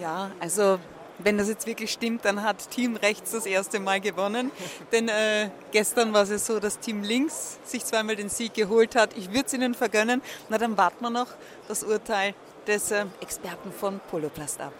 Ja, 0.00 0.30
also 0.40 0.78
wenn 1.18 1.38
das 1.38 1.48
jetzt 1.48 1.66
wirklich 1.66 1.92
stimmt, 1.92 2.24
dann 2.24 2.42
hat 2.42 2.70
Team 2.70 2.96
rechts 2.96 3.32
das 3.32 3.46
erste 3.46 3.78
Mal 3.80 4.00
gewonnen. 4.00 4.50
Denn 4.92 5.08
äh, 5.08 5.50
gestern 5.70 6.12
war 6.12 6.22
es 6.22 6.46
so, 6.46 6.58
dass 6.58 6.78
Team 6.78 7.02
links 7.02 7.58
sich 7.64 7.84
zweimal 7.84 8.16
den 8.16 8.28
Sieg 8.28 8.54
geholt 8.54 8.96
hat. 8.96 9.16
Ich 9.16 9.28
würde 9.30 9.46
es 9.46 9.54
ihnen 9.54 9.74
vergönnen. 9.74 10.22
Na, 10.48 10.58
dann 10.58 10.76
warten 10.76 11.02
wir 11.02 11.10
noch 11.10 11.28
das 11.68 11.84
Urteil 11.84 12.34
des 12.66 12.90
äh, 12.90 13.04
Experten 13.20 13.72
von 13.72 14.00
Poloplast 14.10 14.60
ab. 14.60 14.72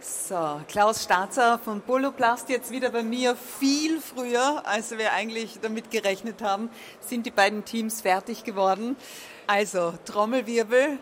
So, 0.00 0.60
Klaus 0.68 1.02
Staatzer 1.02 1.58
von 1.58 1.80
Poloplast 1.80 2.48
jetzt 2.50 2.70
wieder 2.70 2.90
bei 2.90 3.02
mir. 3.02 3.34
Viel 3.34 4.00
früher, 4.00 4.62
als 4.64 4.96
wir 4.96 5.12
eigentlich 5.12 5.58
damit 5.60 5.90
gerechnet 5.90 6.40
haben, 6.40 6.70
sind 7.00 7.26
die 7.26 7.32
beiden 7.32 7.64
Teams 7.64 8.00
fertig 8.00 8.44
geworden. 8.44 8.96
Also, 9.48 9.94
Trommelwirbel. 10.04 10.98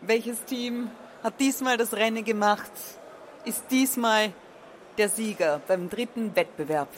Welches 0.00 0.42
Team 0.44 0.90
hat 1.22 1.38
diesmal 1.40 1.76
das 1.76 1.92
Rennen 1.92 2.24
gemacht? 2.24 2.70
Ist 3.44 3.64
diesmal 3.70 4.32
der 4.96 5.10
Sieger 5.10 5.60
beim 5.68 5.90
dritten 5.90 6.34
Wettbewerb? 6.34 6.88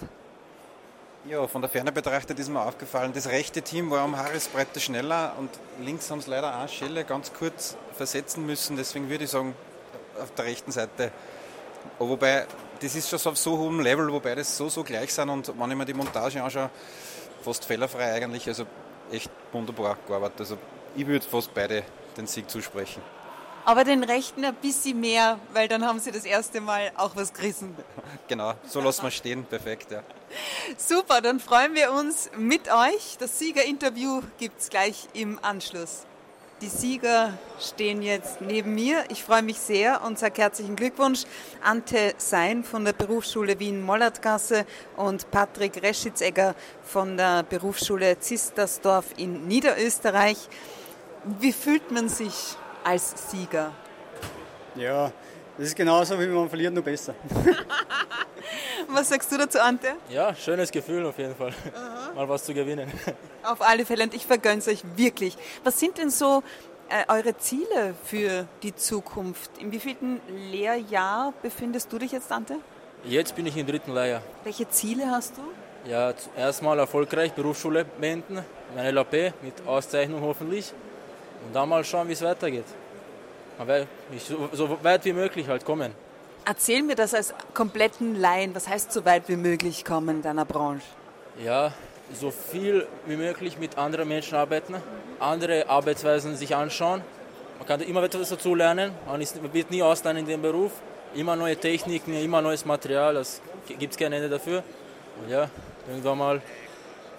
Ja, 1.24 1.48
von 1.48 1.62
der 1.62 1.68
Ferne 1.68 1.90
betrachtet 1.90 2.38
ist 2.38 2.48
mir 2.48 2.62
aufgefallen, 2.62 3.12
das 3.12 3.28
rechte 3.28 3.60
Team 3.60 3.90
war 3.90 4.04
um 4.04 4.16
Haaresbreite 4.16 4.78
schneller 4.78 5.34
und 5.36 5.50
links 5.84 6.10
haben 6.10 6.20
sie 6.20 6.30
leider 6.30 6.56
eine 6.56 6.68
Schelle 6.68 7.04
ganz 7.04 7.32
kurz 7.32 7.76
versetzen 7.92 8.46
müssen. 8.46 8.76
Deswegen 8.76 9.10
würde 9.10 9.24
ich 9.24 9.30
sagen, 9.30 9.54
auf 10.20 10.32
der 10.34 10.44
rechten 10.46 10.72
Seite. 10.72 11.12
Wobei, 11.98 12.46
das 12.80 12.94
ist 12.94 13.08
schon 13.08 13.32
auf 13.32 13.38
so 13.38 13.56
hohem 13.58 13.80
Level, 13.80 14.12
wobei 14.12 14.34
das 14.34 14.56
so, 14.56 14.68
so 14.68 14.84
gleich 14.84 15.12
sind 15.12 15.28
und 15.28 15.58
wenn 15.58 15.70
ich 15.70 15.76
mir 15.76 15.84
die 15.84 15.94
Montage 15.94 16.42
anschaue, 16.42 16.70
fast 17.42 17.64
fehlerfrei 17.64 18.12
eigentlich. 18.14 18.46
Also 18.48 18.66
echt 19.10 19.30
wunderbar 19.52 19.96
gearbeitet. 20.06 20.40
Also 20.40 20.58
ich 20.96 21.06
würde 21.06 21.24
fast 21.24 21.52
beide 21.54 21.84
den 22.16 22.26
Sieg 22.26 22.50
zusprechen. 22.50 23.02
Aber 23.64 23.84
den 23.84 24.02
Rechten 24.02 24.44
ein 24.44 24.54
bisschen 24.54 24.98
mehr, 24.98 25.38
weil 25.52 25.68
dann 25.68 25.84
haben 25.84 25.98
sie 26.00 26.10
das 26.10 26.24
erste 26.24 26.60
Mal 26.60 26.90
auch 26.96 27.16
was 27.16 27.32
gerissen. 27.32 27.76
Genau, 28.28 28.54
so 28.66 28.80
lassen 28.80 29.04
wir 29.04 29.10
stehen. 29.10 29.44
Perfekt, 29.44 29.90
ja. 29.90 30.02
Super, 30.76 31.22
dann 31.22 31.40
freuen 31.40 31.74
wir 31.74 31.92
uns 31.92 32.30
mit 32.36 32.70
euch. 32.70 33.16
Das 33.18 33.38
Siegerinterview 33.38 34.20
gibt 34.38 34.60
es 34.60 34.68
gleich 34.68 35.08
im 35.14 35.38
Anschluss. 35.42 36.07
Die 36.60 36.66
Sieger 36.66 37.34
stehen 37.60 38.02
jetzt 38.02 38.40
neben 38.40 38.74
mir. 38.74 39.04
Ich 39.10 39.22
freue 39.22 39.42
mich 39.42 39.58
sehr 39.58 40.02
und 40.04 40.18
sage 40.18 40.42
herzlichen 40.42 40.74
Glückwunsch. 40.74 41.22
Ante 41.62 42.14
Sein 42.16 42.64
von 42.64 42.84
der 42.84 42.94
Berufsschule 42.94 43.60
Wien-Mollertgasse 43.60 44.66
und 44.96 45.30
Patrick 45.30 45.80
Reschitzegger 45.80 46.56
von 46.82 47.16
der 47.16 47.44
Berufsschule 47.44 48.18
Zistersdorf 48.18 49.06
in 49.18 49.46
Niederösterreich. 49.46 50.48
Wie 51.38 51.52
fühlt 51.52 51.92
man 51.92 52.08
sich 52.08 52.56
als 52.82 53.30
Sieger? 53.30 53.70
Ja, 54.74 55.12
das 55.58 55.66
ist 55.68 55.76
genauso, 55.76 56.18
wie 56.18 56.26
man 56.26 56.48
verliert, 56.48 56.72
nur 56.72 56.82
besser. 56.82 57.14
Was 58.88 59.08
sagst 59.10 59.30
du 59.30 59.36
dazu, 59.36 59.60
Ante? 59.60 59.88
Ja, 60.08 60.34
schönes 60.34 60.70
Gefühl 60.70 61.04
auf 61.04 61.18
jeden 61.18 61.34
Fall, 61.34 61.52
Aha. 61.74 62.12
mal 62.14 62.28
was 62.28 62.44
zu 62.44 62.54
gewinnen. 62.54 62.90
Auf 63.42 63.60
alle 63.60 63.84
Fälle 63.84 64.04
und 64.04 64.14
ich 64.14 64.24
vergönne 64.26 64.58
es 64.58 64.68
euch 64.68 64.82
wirklich. 64.96 65.36
Was 65.64 65.78
sind 65.78 65.98
denn 65.98 66.10
so 66.10 66.42
äh, 66.88 67.04
eure 67.12 67.36
Ziele 67.36 67.94
für 68.04 68.46
die 68.62 68.74
Zukunft? 68.74 69.50
In 69.58 69.72
wievielten 69.72 70.20
Lehrjahr 70.50 71.34
befindest 71.42 71.92
du 71.92 71.98
dich 71.98 72.12
jetzt, 72.12 72.32
Ante? 72.32 72.56
Jetzt 73.04 73.36
bin 73.36 73.46
ich 73.46 73.56
im 73.56 73.66
dritten 73.66 73.92
Lehrjahr. 73.92 74.22
Welche 74.44 74.68
Ziele 74.70 75.10
hast 75.10 75.36
du? 75.36 75.42
Ja, 75.90 76.14
erstmal 76.36 76.78
erfolgreich 76.78 77.32
Berufsschule 77.32 77.84
beenden, 77.84 78.38
meine 78.74 78.90
LAP 78.90 79.34
mit 79.42 79.66
Auszeichnung 79.66 80.22
hoffentlich 80.22 80.72
und 81.46 81.54
dann 81.54 81.68
mal 81.68 81.84
schauen, 81.84 82.08
wie 82.08 82.12
es 82.12 82.22
weitergeht. 82.22 82.64
Aber 83.58 83.86
ich 84.12 84.22
so, 84.22 84.48
so 84.52 84.78
weit 84.82 85.04
wie 85.04 85.12
möglich 85.12 85.48
halt 85.48 85.64
kommen. 85.64 85.92
Erzähl 86.44 86.82
mir 86.82 86.94
das 86.94 87.12
als 87.12 87.34
kompletten 87.52 88.18
Laien. 88.18 88.54
Was 88.54 88.68
heißt 88.68 88.92
so 88.92 89.04
weit 89.04 89.28
wie 89.28 89.36
möglich 89.36 89.84
kommen 89.84 90.16
in 90.16 90.22
deiner 90.22 90.44
Branche? 90.44 90.86
Ja, 91.44 91.72
so 92.14 92.30
viel 92.30 92.86
wie 93.06 93.16
möglich 93.16 93.58
mit 93.58 93.76
anderen 93.76 94.08
Menschen 94.08 94.36
arbeiten, 94.36 94.76
andere 95.20 95.68
Arbeitsweisen 95.68 96.36
sich 96.36 96.56
anschauen. 96.56 97.02
Man 97.58 97.66
kann 97.66 97.80
immer 97.80 98.02
etwas 98.02 98.30
dazu 98.30 98.54
lernen. 98.54 98.92
Man, 99.06 99.20
ist, 99.20 99.40
wird 99.52 99.70
nie 99.70 99.82
auslernen 99.82 100.22
in 100.22 100.28
dem 100.28 100.42
Beruf. 100.42 100.72
Immer 101.14 101.36
neue 101.36 101.56
Techniken, 101.56 102.14
immer 102.14 102.40
neues 102.40 102.64
Material. 102.64 103.14
Das 103.14 103.40
gibt 103.66 103.92
es 103.92 103.98
kein 103.98 104.12
Ende 104.12 104.28
dafür. 104.28 104.62
Und 105.20 105.30
ja, 105.30 105.50
irgendwann 105.88 106.18
mal 106.18 106.42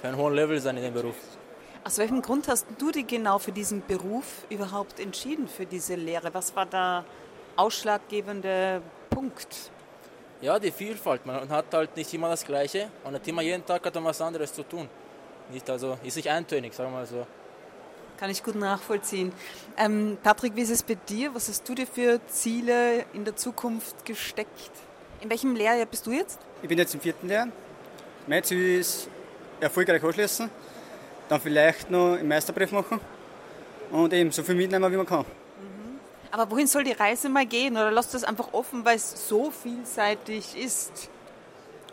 für 0.01 0.07
einen 0.07 0.17
hohen 0.17 0.33
Level 0.33 0.59
sein 0.59 0.77
in 0.77 0.83
dem 0.83 0.93
Beruf. 0.93 1.15
Aus 1.83 1.97
welchem 1.97 2.21
Grund 2.21 2.47
hast 2.47 2.65
du 2.77 2.91
dich 2.91 3.07
genau 3.07 3.39
für 3.39 3.53
diesen 3.53 3.85
Beruf 3.85 4.45
überhaupt 4.49 4.99
entschieden, 4.99 5.47
für 5.47 5.65
diese 5.65 5.95
Lehre? 5.95 6.33
Was 6.33 6.55
war 6.55 6.65
der 6.65 7.05
ausschlaggebende 7.55 8.81
Punkt? 9.09 9.71
Ja, 10.41 10.59
die 10.59 10.71
Vielfalt. 10.71 11.25
Man 11.25 11.49
hat 11.49 11.73
halt 11.73 11.95
nicht 11.95 12.13
immer 12.13 12.29
das 12.29 12.45
Gleiche. 12.45 12.89
Man 13.03 13.15
hat 13.15 13.27
immer 13.27 13.41
jeden 13.41 13.65
Tag 13.65 13.85
hat 13.85 13.95
man 13.95 14.03
was 14.05 14.21
anderes 14.21 14.53
zu 14.53 14.63
tun. 14.63 14.89
Nicht, 15.51 15.69
also 15.69 15.97
ist 16.03 16.17
nicht 16.17 16.29
eintönig, 16.29 16.73
sagen 16.73 16.91
wir 16.91 16.99
mal 16.99 17.05
so. 17.05 17.25
Kann 18.17 18.29
ich 18.29 18.43
gut 18.43 18.55
nachvollziehen. 18.55 19.31
Ähm, 19.77 20.17
Patrick, 20.21 20.55
wie 20.55 20.61
ist 20.61 20.71
es 20.71 20.83
bei 20.83 20.95
dir? 20.95 21.33
Was 21.33 21.47
hast 21.47 21.67
du 21.67 21.73
dir 21.75 21.87
für 21.87 22.19
Ziele 22.27 23.05
in 23.13 23.23
der 23.23 23.37
Zukunft 23.37 24.05
gesteckt? 24.05 24.71
In 25.21 25.29
welchem 25.29 25.55
Lehrjahr 25.55 25.85
bist 25.85 26.05
du 26.05 26.11
jetzt? 26.11 26.39
Ich 26.61 26.67
bin 26.67 26.77
jetzt 26.77 26.93
im 26.93 26.99
vierten 26.99 27.27
Lehrjahr. 27.27 27.47
Mein 28.27 28.43
Ziel 28.43 28.79
ist 28.79 29.09
erfolgreich 29.59 30.03
anschließen, 30.03 30.49
dann 31.29 31.39
vielleicht 31.39 31.89
noch 31.89 32.17
einen 32.17 32.27
Meisterbrief 32.27 32.71
machen 32.71 32.99
und 33.91 34.11
eben 34.13 34.31
so 34.31 34.43
viel 34.43 34.55
mitnehmen, 34.55 34.91
wie 34.91 34.97
man 34.97 35.05
kann. 35.05 35.25
Aber 36.31 36.49
wohin 36.51 36.67
soll 36.67 36.83
die 36.83 36.91
Reise 36.91 37.29
mal 37.29 37.45
gehen? 37.45 37.73
Oder 37.73 37.91
lasst 37.91 38.13
das 38.13 38.23
einfach 38.23 38.53
offen, 38.53 38.85
weil 38.85 38.97
es 38.97 39.27
so 39.27 39.49
vielseitig 39.49 40.57
ist? 40.57 41.09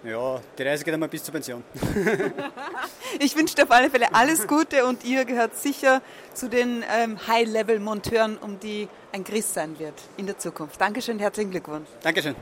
Ja, 0.04 0.40
die 0.58 0.62
Reise 0.62 0.84
geht 0.84 0.92
einmal 0.92 1.08
bis 1.08 1.24
zur 1.24 1.32
Pension. 1.32 1.64
ich 3.18 3.34
wünsche 3.34 3.54
dir 3.54 3.64
auf 3.64 3.70
alle 3.70 3.90
Fälle 3.90 4.14
alles 4.14 4.46
Gute 4.46 4.84
und 4.86 5.04
ihr 5.04 5.24
gehört 5.24 5.56
sicher 5.56 6.02
zu 6.34 6.48
den 6.48 6.84
ähm, 6.96 7.18
High-Level-Monteuren, 7.26 8.36
um 8.38 8.60
die 8.60 8.88
ein 9.12 9.24
Chris 9.24 9.52
sein 9.52 9.78
wird 9.78 9.94
in 10.16 10.26
der 10.26 10.38
Zukunft. 10.38 10.80
Dankeschön, 10.80 11.18
herzlichen 11.18 11.50
Glückwunsch. 11.50 11.88
Dankeschön. 12.02 12.36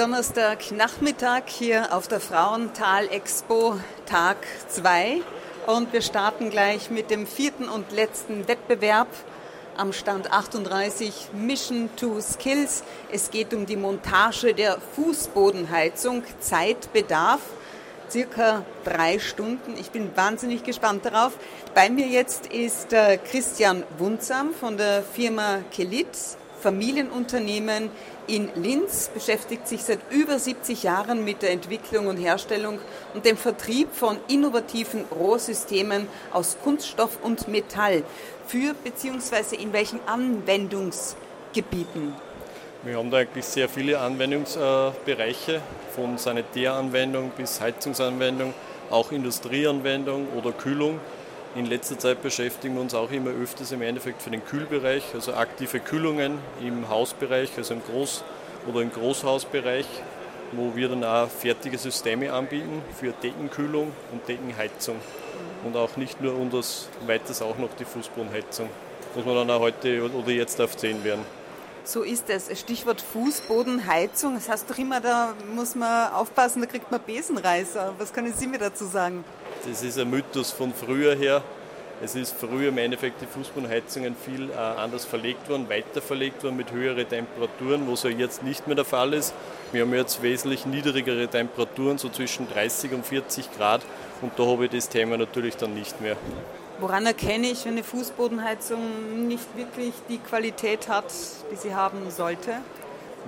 Donnerstag 0.00 0.72
Nachmittag 0.72 1.50
hier 1.50 1.94
auf 1.94 2.08
der 2.08 2.20
Frauental 2.20 3.08
Expo, 3.08 3.78
Tag 4.06 4.38
2. 4.68 5.20
Und 5.66 5.92
wir 5.92 6.00
starten 6.00 6.48
gleich 6.48 6.90
mit 6.90 7.10
dem 7.10 7.26
vierten 7.26 7.68
und 7.68 7.92
letzten 7.92 8.48
Wettbewerb 8.48 9.08
am 9.76 9.92
Stand 9.92 10.32
38 10.32 11.32
Mission 11.34 11.90
to 11.96 12.18
Skills. 12.22 12.82
Es 13.12 13.30
geht 13.30 13.52
um 13.52 13.66
die 13.66 13.76
Montage 13.76 14.54
der 14.54 14.78
Fußbodenheizung. 14.96 16.22
Zeitbedarf 16.40 17.40
circa 18.10 18.64
drei 18.84 19.18
Stunden. 19.18 19.74
Ich 19.78 19.90
bin 19.90 20.16
wahnsinnig 20.16 20.64
gespannt 20.64 21.04
darauf. 21.04 21.34
Bei 21.74 21.90
mir 21.90 22.06
jetzt 22.06 22.46
ist 22.46 22.94
äh, 22.94 23.18
Christian 23.18 23.84
Wunzam 23.98 24.54
von 24.54 24.78
der 24.78 25.02
Firma 25.02 25.58
Kelit, 25.70 26.08
Familienunternehmen 26.60 27.90
in 28.26 28.48
Linz, 28.54 29.10
beschäftigt 29.12 29.66
sich 29.66 29.82
seit 29.82 29.98
über 30.10 30.38
70 30.38 30.82
Jahren 30.82 31.24
mit 31.24 31.42
der 31.42 31.50
Entwicklung 31.50 32.06
und 32.06 32.16
Herstellung 32.16 32.78
und 33.14 33.24
dem 33.24 33.36
Vertrieb 33.36 33.88
von 33.92 34.18
innovativen 34.28 35.04
Rohrsystemen 35.10 36.06
aus 36.32 36.56
Kunststoff 36.62 37.18
und 37.22 37.48
Metall 37.48 38.04
für 38.46 38.74
bzw. 38.74 39.56
in 39.56 39.72
welchen 39.72 40.00
Anwendungsgebieten? 40.06 42.14
Wir 42.82 42.96
haben 42.96 43.10
da 43.10 43.18
eigentlich 43.18 43.44
sehr 43.44 43.68
viele 43.68 43.98
Anwendungsbereiche, 43.98 45.60
von 45.94 46.16
Sanitäranwendung 46.16 47.30
bis 47.36 47.60
Heizungsanwendung, 47.60 48.54
auch 48.90 49.12
Industrieanwendung 49.12 50.28
oder 50.36 50.52
Kühlung. 50.52 51.00
In 51.56 51.66
letzter 51.66 51.98
Zeit 51.98 52.22
beschäftigen 52.22 52.74
wir 52.74 52.80
uns 52.80 52.94
auch 52.94 53.10
immer 53.10 53.30
öfters 53.30 53.72
im 53.72 53.82
Endeffekt 53.82 54.22
für 54.22 54.30
den 54.30 54.44
Kühlbereich, 54.44 55.02
also 55.14 55.34
aktive 55.34 55.80
Kühlungen 55.80 56.38
im 56.60 56.88
Hausbereich, 56.88 57.50
also 57.56 57.74
im 57.74 57.80
Groß- 57.82 58.22
oder 58.68 58.82
im 58.82 58.92
Großhausbereich, 58.92 59.86
wo 60.52 60.76
wir 60.76 60.88
dann 60.88 61.02
auch 61.02 61.28
fertige 61.28 61.76
Systeme 61.76 62.32
anbieten 62.32 62.82
für 62.96 63.10
Deckenkühlung 63.10 63.90
und 64.12 64.28
Deckenheizung 64.28 64.94
und 65.64 65.76
auch 65.76 65.96
nicht 65.96 66.20
nur 66.20 66.36
und 66.36 66.54
das 66.54 66.88
weiters 67.04 67.42
auch 67.42 67.58
noch 67.58 67.70
die 67.80 67.84
Fußbodenheizung, 67.84 68.68
muss 69.16 69.24
man 69.24 69.34
dann 69.34 69.50
auch 69.50 69.60
heute 69.60 70.08
oder 70.08 70.30
jetzt 70.30 70.60
auf 70.60 70.78
sehen 70.78 71.02
werden. 71.02 71.26
So 71.82 72.02
ist 72.02 72.30
es. 72.30 72.56
Stichwort 72.60 73.00
Fußbodenheizung. 73.00 74.34
Das 74.34 74.48
heißt 74.48 74.70
doch 74.70 74.78
immer, 74.78 75.00
da 75.00 75.34
muss 75.52 75.74
man 75.74 76.12
aufpassen, 76.12 76.60
da 76.60 76.66
kriegt 76.66 76.88
man 76.92 77.00
Besenreißer. 77.00 77.94
Was 77.98 78.12
können 78.12 78.32
Sie 78.32 78.46
mir 78.46 78.58
dazu 78.58 78.84
sagen? 78.84 79.24
Das 79.66 79.82
ist 79.82 79.98
ein 79.98 80.08
Mythos 80.08 80.52
von 80.52 80.72
früher 80.72 81.14
her. 81.14 81.42
Es 82.02 82.14
ist 82.14 82.34
früher 82.34 82.70
im 82.70 82.78
Endeffekt 82.78 83.20
die 83.20 83.26
Fußbodenheizungen 83.26 84.16
viel 84.16 84.48
äh, 84.48 84.54
anders 84.54 85.04
verlegt 85.04 85.50
worden, 85.50 85.68
weiter 85.68 86.00
verlegt 86.00 86.42
worden 86.42 86.56
mit 86.56 86.72
höheren 86.72 87.06
Temperaturen, 87.06 87.86
was 87.90 88.04
ja 88.04 88.10
jetzt 88.10 88.42
nicht 88.42 88.66
mehr 88.66 88.76
der 88.76 88.86
Fall 88.86 89.12
ist. 89.12 89.34
Wir 89.72 89.82
haben 89.82 89.92
jetzt 89.92 90.22
wesentlich 90.22 90.64
niedrigere 90.64 91.28
Temperaturen, 91.28 91.98
so 91.98 92.08
zwischen 92.08 92.48
30 92.48 92.92
und 92.92 93.04
40 93.04 93.54
Grad 93.54 93.82
und 94.22 94.32
da 94.38 94.46
habe 94.46 94.64
ich 94.64 94.70
das 94.70 94.88
Thema 94.88 95.18
natürlich 95.18 95.56
dann 95.56 95.74
nicht 95.74 96.00
mehr. 96.00 96.16
Woran 96.78 97.04
erkenne 97.04 97.48
ich, 97.48 97.66
wenn 97.66 97.72
eine 97.72 97.84
Fußbodenheizung 97.84 99.28
nicht 99.28 99.54
wirklich 99.54 99.92
die 100.08 100.18
Qualität 100.18 100.88
hat, 100.88 101.12
die 101.52 101.56
sie 101.56 101.74
haben 101.74 102.10
sollte? 102.10 102.52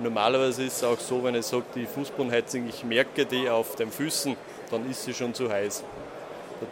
Normalerweise 0.01 0.63
ist 0.63 0.77
es 0.77 0.83
auch 0.83 0.99
so, 0.99 1.23
wenn 1.23 1.35
ich 1.35 1.45
sage, 1.45 1.65
die 1.75 1.85
Fußbodenheizung, 1.85 2.67
ich 2.67 2.83
merke 2.83 3.27
die 3.27 3.47
auf 3.47 3.75
den 3.75 3.91
Füßen, 3.91 4.35
dann 4.71 4.89
ist 4.89 5.03
sie 5.03 5.13
schon 5.13 5.35
zu 5.35 5.51
heiß. 5.51 5.83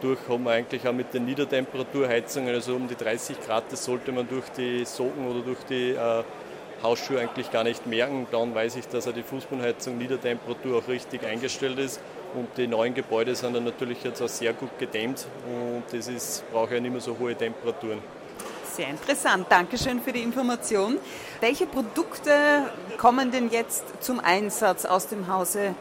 Dadurch 0.00 0.20
haben 0.28 0.44
wir 0.44 0.52
eigentlich 0.52 0.86
auch 0.88 0.92
mit 0.92 1.12
den 1.12 1.26
Niedertemperaturheizungen, 1.26 2.54
also 2.54 2.76
um 2.76 2.88
die 2.88 2.94
30 2.94 3.40
Grad, 3.44 3.64
das 3.70 3.84
sollte 3.84 4.10
man 4.12 4.26
durch 4.26 4.48
die 4.56 4.84
Socken 4.84 5.26
oder 5.26 5.40
durch 5.40 5.58
die 5.68 5.90
äh, 5.90 6.22
Hausschuhe 6.82 7.20
eigentlich 7.20 7.50
gar 7.50 7.64
nicht 7.64 7.86
merken. 7.86 8.26
Dann 8.30 8.54
weiß 8.54 8.76
ich, 8.76 8.88
dass 8.88 9.06
er 9.06 9.12
die 9.12 9.22
Fußbodenheizung 9.22 9.98
Niedertemperatur 9.98 10.78
auch 10.78 10.88
richtig 10.88 11.24
eingestellt 11.24 11.78
ist. 11.78 12.00
Und 12.34 12.48
die 12.56 12.66
neuen 12.66 12.94
Gebäude 12.94 13.34
sind 13.34 13.54
dann 13.54 13.64
natürlich 13.64 14.02
jetzt 14.02 14.22
auch 14.22 14.28
sehr 14.28 14.54
gut 14.54 14.78
gedämmt 14.78 15.26
und 15.46 15.82
das 15.92 16.08
ist, 16.08 16.50
braucht 16.50 16.72
ja 16.72 16.80
nicht 16.80 16.90
mehr 16.90 17.00
so 17.00 17.18
hohe 17.18 17.34
Temperaturen. 17.34 17.98
Sehr 18.74 18.88
interessant. 18.88 19.46
Dankeschön 19.50 20.00
für 20.00 20.12
die 20.12 20.22
Information. 20.22 20.96
Welche 21.40 21.66
Produkte 21.66 22.30
kommen 22.96 23.30
denn 23.30 23.50
jetzt 23.50 23.84
zum 24.00 24.18
Einsatz 24.18 24.86
aus 24.86 25.08
dem 25.08 25.28
Hause 25.28 25.74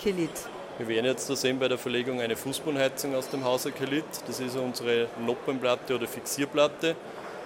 Kelit? 0.00 0.30
Wir 0.78 0.88
werden 0.88 1.04
jetzt 1.04 1.28
da 1.28 1.36
sehen 1.36 1.58
bei 1.58 1.68
der 1.68 1.76
Verlegung 1.76 2.22
eine 2.22 2.34
Fußbodenheizung 2.34 3.14
aus 3.14 3.28
dem 3.28 3.44
Hause 3.44 3.72
Kelit. 3.72 4.04
Das 4.26 4.40
ist 4.40 4.56
unsere 4.56 5.06
Noppenplatte 5.24 5.94
oder 5.94 6.08
Fixierplatte, 6.08 6.96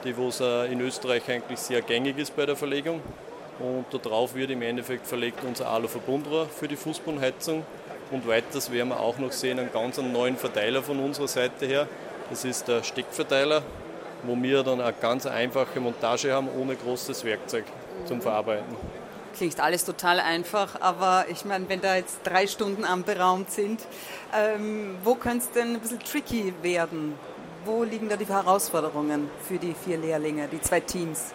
die 0.04 0.16
wo 0.16 0.30
in 0.64 0.80
Österreich 0.80 1.28
eigentlich 1.28 1.58
sehr 1.58 1.82
gängig 1.82 2.18
ist 2.18 2.36
bei 2.36 2.46
der 2.46 2.54
Verlegung. 2.54 3.00
Und 3.58 3.86
darauf 4.04 4.36
wird 4.36 4.50
im 4.50 4.62
Endeffekt 4.62 5.08
verlegt 5.08 5.40
unser 5.44 5.68
Aluverbundrohr 5.68 6.46
für 6.46 6.68
die 6.68 6.76
Fußbodenheizung. 6.76 7.66
Und 8.12 8.28
weiters 8.28 8.70
werden 8.70 8.90
wir 8.90 9.00
auch 9.00 9.18
noch 9.18 9.32
sehen 9.32 9.58
einen 9.58 9.72
ganz 9.72 9.98
neuen 9.98 10.36
Verteiler 10.36 10.82
von 10.84 11.00
unserer 11.00 11.26
Seite 11.28 11.66
her. 11.66 11.88
Das 12.30 12.44
ist 12.44 12.68
der 12.68 12.84
Steckverteiler, 12.84 13.62
wo 14.22 14.40
wir 14.40 14.62
dann 14.62 14.80
eine 14.80 14.94
ganz 15.00 15.26
einfache 15.26 15.80
Montage 15.80 16.32
haben, 16.32 16.48
ohne 16.56 16.76
großes 16.76 17.24
Werkzeug 17.24 17.64
zum 18.06 18.20
Verarbeiten. 18.20 18.76
Klingt 19.36 19.60
alles 19.60 19.84
total 19.84 20.18
einfach, 20.18 20.80
aber 20.80 21.26
ich 21.28 21.44
meine, 21.44 21.68
wenn 21.68 21.82
da 21.82 21.96
jetzt 21.96 22.20
drei 22.24 22.46
Stunden 22.46 22.84
anberaumt 22.84 23.50
sind, 23.50 23.82
ähm, 24.34 24.96
wo 25.04 25.14
könnte 25.14 25.44
es 25.44 25.50
denn 25.52 25.74
ein 25.74 25.80
bisschen 25.80 26.00
tricky 26.00 26.54
werden? 26.62 27.14
Wo 27.66 27.82
liegen 27.82 28.08
da 28.08 28.16
die 28.16 28.26
Herausforderungen 28.26 29.28
für 29.46 29.58
die 29.58 29.74
vier 29.74 29.98
Lehrlinge, 29.98 30.48
die 30.48 30.60
zwei 30.62 30.80
Teams? 30.80 31.34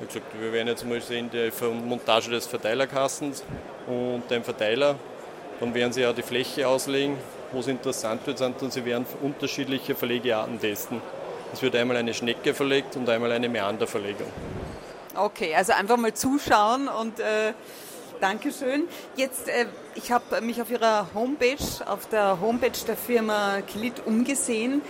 Wie 0.00 0.06
gesagt, 0.06 0.26
wir 0.40 0.50
werden 0.50 0.68
jetzt 0.68 0.86
mal 0.86 1.00
sehen 1.02 1.28
die 1.30 1.50
Montage 1.86 2.30
des 2.30 2.46
Verteilerkastens 2.46 3.44
und 3.86 4.22
dem 4.30 4.44
Verteiler. 4.44 4.96
Dann 5.60 5.74
werden 5.74 5.92
sie 5.92 6.06
auch 6.06 6.14
die 6.14 6.22
Fläche 6.22 6.66
auslegen, 6.66 7.18
wo 7.52 7.60
es 7.60 7.66
interessant 7.66 8.26
wird, 8.26 8.38
sind, 8.38 8.62
und 8.62 8.72
sie 8.72 8.84
werden 8.86 9.04
unterschiedliche 9.20 9.94
Verlegearten 9.94 10.58
testen. 10.58 11.02
Es 11.52 11.60
wird 11.60 11.76
einmal 11.76 11.98
eine 11.98 12.14
Schnecke 12.14 12.54
verlegt 12.54 12.96
und 12.96 13.08
einmal 13.10 13.30
eine 13.30 13.48
Meanderverlegung. 13.48 14.26
Okay, 15.14 15.54
also 15.54 15.72
einfach 15.72 15.96
mal 15.96 16.12
zuschauen 16.14 16.88
und 16.88 17.20
äh, 17.20 17.52
Dankeschön. 18.20 18.88
Jetzt, 19.16 19.48
äh, 19.48 19.66
ich 19.94 20.10
habe 20.10 20.40
mich 20.40 20.60
auf 20.62 20.70
Ihrer 20.70 21.08
Homepage, 21.14 21.58
auf 21.86 22.08
der 22.08 22.40
Homepage 22.40 22.72
der 22.86 22.96
Firma 22.96 23.60
Klit 23.60 24.02
umgesehen. 24.06 24.82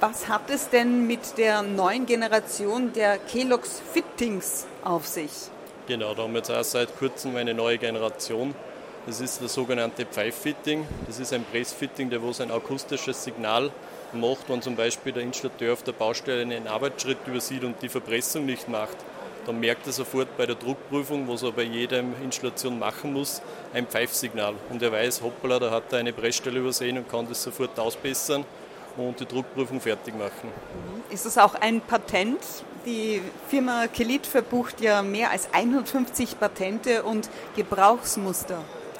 Was 0.00 0.28
hat 0.28 0.50
es 0.50 0.68
denn 0.70 1.06
mit 1.06 1.38
der 1.38 1.62
neuen 1.62 2.06
Generation 2.06 2.92
der 2.92 3.18
Kelox 3.18 3.80
Fittings 3.92 4.66
auf 4.84 5.06
sich? 5.06 5.30
Genau, 5.86 6.14
da 6.14 6.22
haben 6.22 6.32
wir 6.32 6.38
jetzt 6.38 6.50
auch 6.50 6.64
seit 6.64 6.96
kurzem 6.98 7.36
eine 7.36 7.54
neue 7.54 7.78
Generation. 7.78 8.54
Das 9.06 9.20
ist 9.20 9.42
das 9.42 9.54
sogenannte 9.54 10.06
Pfeiffitting. 10.06 10.86
Das 11.06 11.18
ist 11.18 11.32
ein 11.32 11.44
Pressfitting, 11.44 12.10
der 12.10 12.22
wo 12.22 12.32
sein 12.32 12.50
akustisches 12.50 13.22
Signal 13.22 13.70
macht, 14.12 14.48
wenn 14.48 14.62
zum 14.62 14.76
Beispiel 14.76 15.12
der 15.12 15.22
Installateur 15.22 15.74
auf 15.74 15.82
der 15.82 15.92
Baustelle 15.92 16.42
einen 16.42 16.68
Arbeitsschritt 16.68 17.18
übersieht 17.26 17.64
und 17.64 17.82
die 17.82 17.88
Verpressung 17.88 18.46
nicht 18.46 18.68
macht. 18.68 18.96
Dann 19.46 19.60
merkt 19.60 19.86
er 19.86 19.92
sofort 19.92 20.36
bei 20.36 20.46
der 20.46 20.54
Druckprüfung, 20.54 21.28
was 21.28 21.42
er 21.42 21.52
bei 21.52 21.62
jeder 21.62 22.02
Installation 22.22 22.78
machen 22.78 23.12
muss, 23.12 23.42
ein 23.72 23.86
Pfeifsignal. 23.86 24.54
Und 24.70 24.82
er 24.82 24.92
weiß, 24.92 25.22
hoppala, 25.22 25.58
da 25.58 25.70
hat 25.70 25.92
er 25.92 25.98
eine 25.98 26.12
Pressstelle 26.12 26.60
übersehen 26.60 26.98
und 26.98 27.08
kann 27.08 27.28
das 27.28 27.42
sofort 27.42 27.78
ausbessern 27.78 28.44
und 28.96 29.20
die 29.20 29.26
Druckprüfung 29.26 29.80
fertig 29.80 30.14
machen. 30.16 30.50
Ist 31.10 31.26
das 31.26 31.36
auch 31.38 31.54
ein 31.56 31.80
Patent? 31.80 32.40
Die 32.86 33.20
Firma 33.48 33.86
Kelit 33.86 34.26
verbucht 34.26 34.80
ja 34.80 35.02
mehr 35.02 35.30
als 35.30 35.48
150 35.52 36.38
Patente 36.38 37.02
und 37.02 37.28
Gebrauchsmuster 37.56 38.58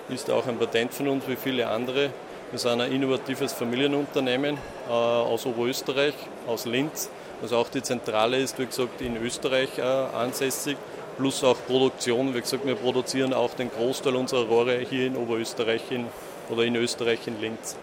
ist 0.09 0.31
auch 0.31 0.47
ein 0.47 0.59
Patent 0.59 0.93
von 0.93 1.09
uns 1.09 1.27
wie 1.29 1.37
viele 1.37 1.67
andere. 1.69 2.11
Wir 2.51 2.59
sind 2.59 2.81
ein 2.81 2.93
innovatives 2.93 3.53
Familienunternehmen 3.53 4.59
äh, 4.89 4.93
aus 4.93 5.47
Oberösterreich, 5.47 6.15
aus 6.47 6.67
Linz. 6.67 7.09
Also 7.45 7.59
auch 7.59 7.69
die 7.69 7.83
Zentrale 7.83 8.39
ist, 8.39 8.59
wie 8.59 8.65
gesagt, 8.65 9.03
in 9.03 9.19
Österreich 9.19 9.77
äh, 9.77 9.83
ansässig, 9.83 10.79
plus 11.19 11.45
auch 11.45 11.59
Produktion. 11.67 12.35
Wie 12.35 12.41
gesagt, 12.41 12.65
wir 12.65 12.75
produzieren 12.75 13.35
auch 13.35 13.53
den 13.53 13.71
Großteil 13.71 14.17
unserer 14.17 14.47
Rohre 14.47 14.79
hier 14.79 15.09
in 15.09 15.15
Oberösterreich 15.15 15.83
in, 15.91 16.07
oder 16.49 16.65
in 16.65 16.75
Österreich 16.75 17.27
in 17.27 17.39
Linz. 17.39 17.77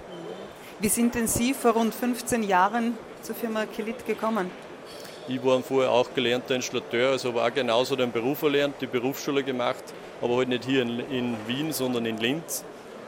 Wie 0.79 0.87
sind 0.89 1.13
denn 1.13 1.27
Sie 1.27 1.53
vor 1.53 1.73
rund 1.73 1.93
15 1.93 2.41
Jahren 2.41 2.97
zur 3.21 3.35
Firma 3.35 3.67
Kelit 3.67 4.03
gekommen? 4.07 4.49
Ich 5.27 5.45
war 5.45 5.61
vorher 5.61 5.91
auch 5.91 6.11
gelernter 6.15 6.55
Installateur, 6.55 7.11
also 7.11 7.29
habe 7.29 7.43
auch 7.43 7.53
genauso 7.53 7.95
den 7.95 8.11
Beruf 8.11 8.41
erlernt, 8.41 8.73
die 8.81 8.87
Berufsschule 8.87 9.43
gemacht 9.43 9.83
aber 10.21 10.37
halt 10.37 10.49
nicht 10.49 10.65
hier 10.65 10.83
in, 10.83 10.99
in 11.11 11.35
Wien, 11.47 11.73
sondern 11.73 12.05
in 12.05 12.17
Linz. 12.17 12.63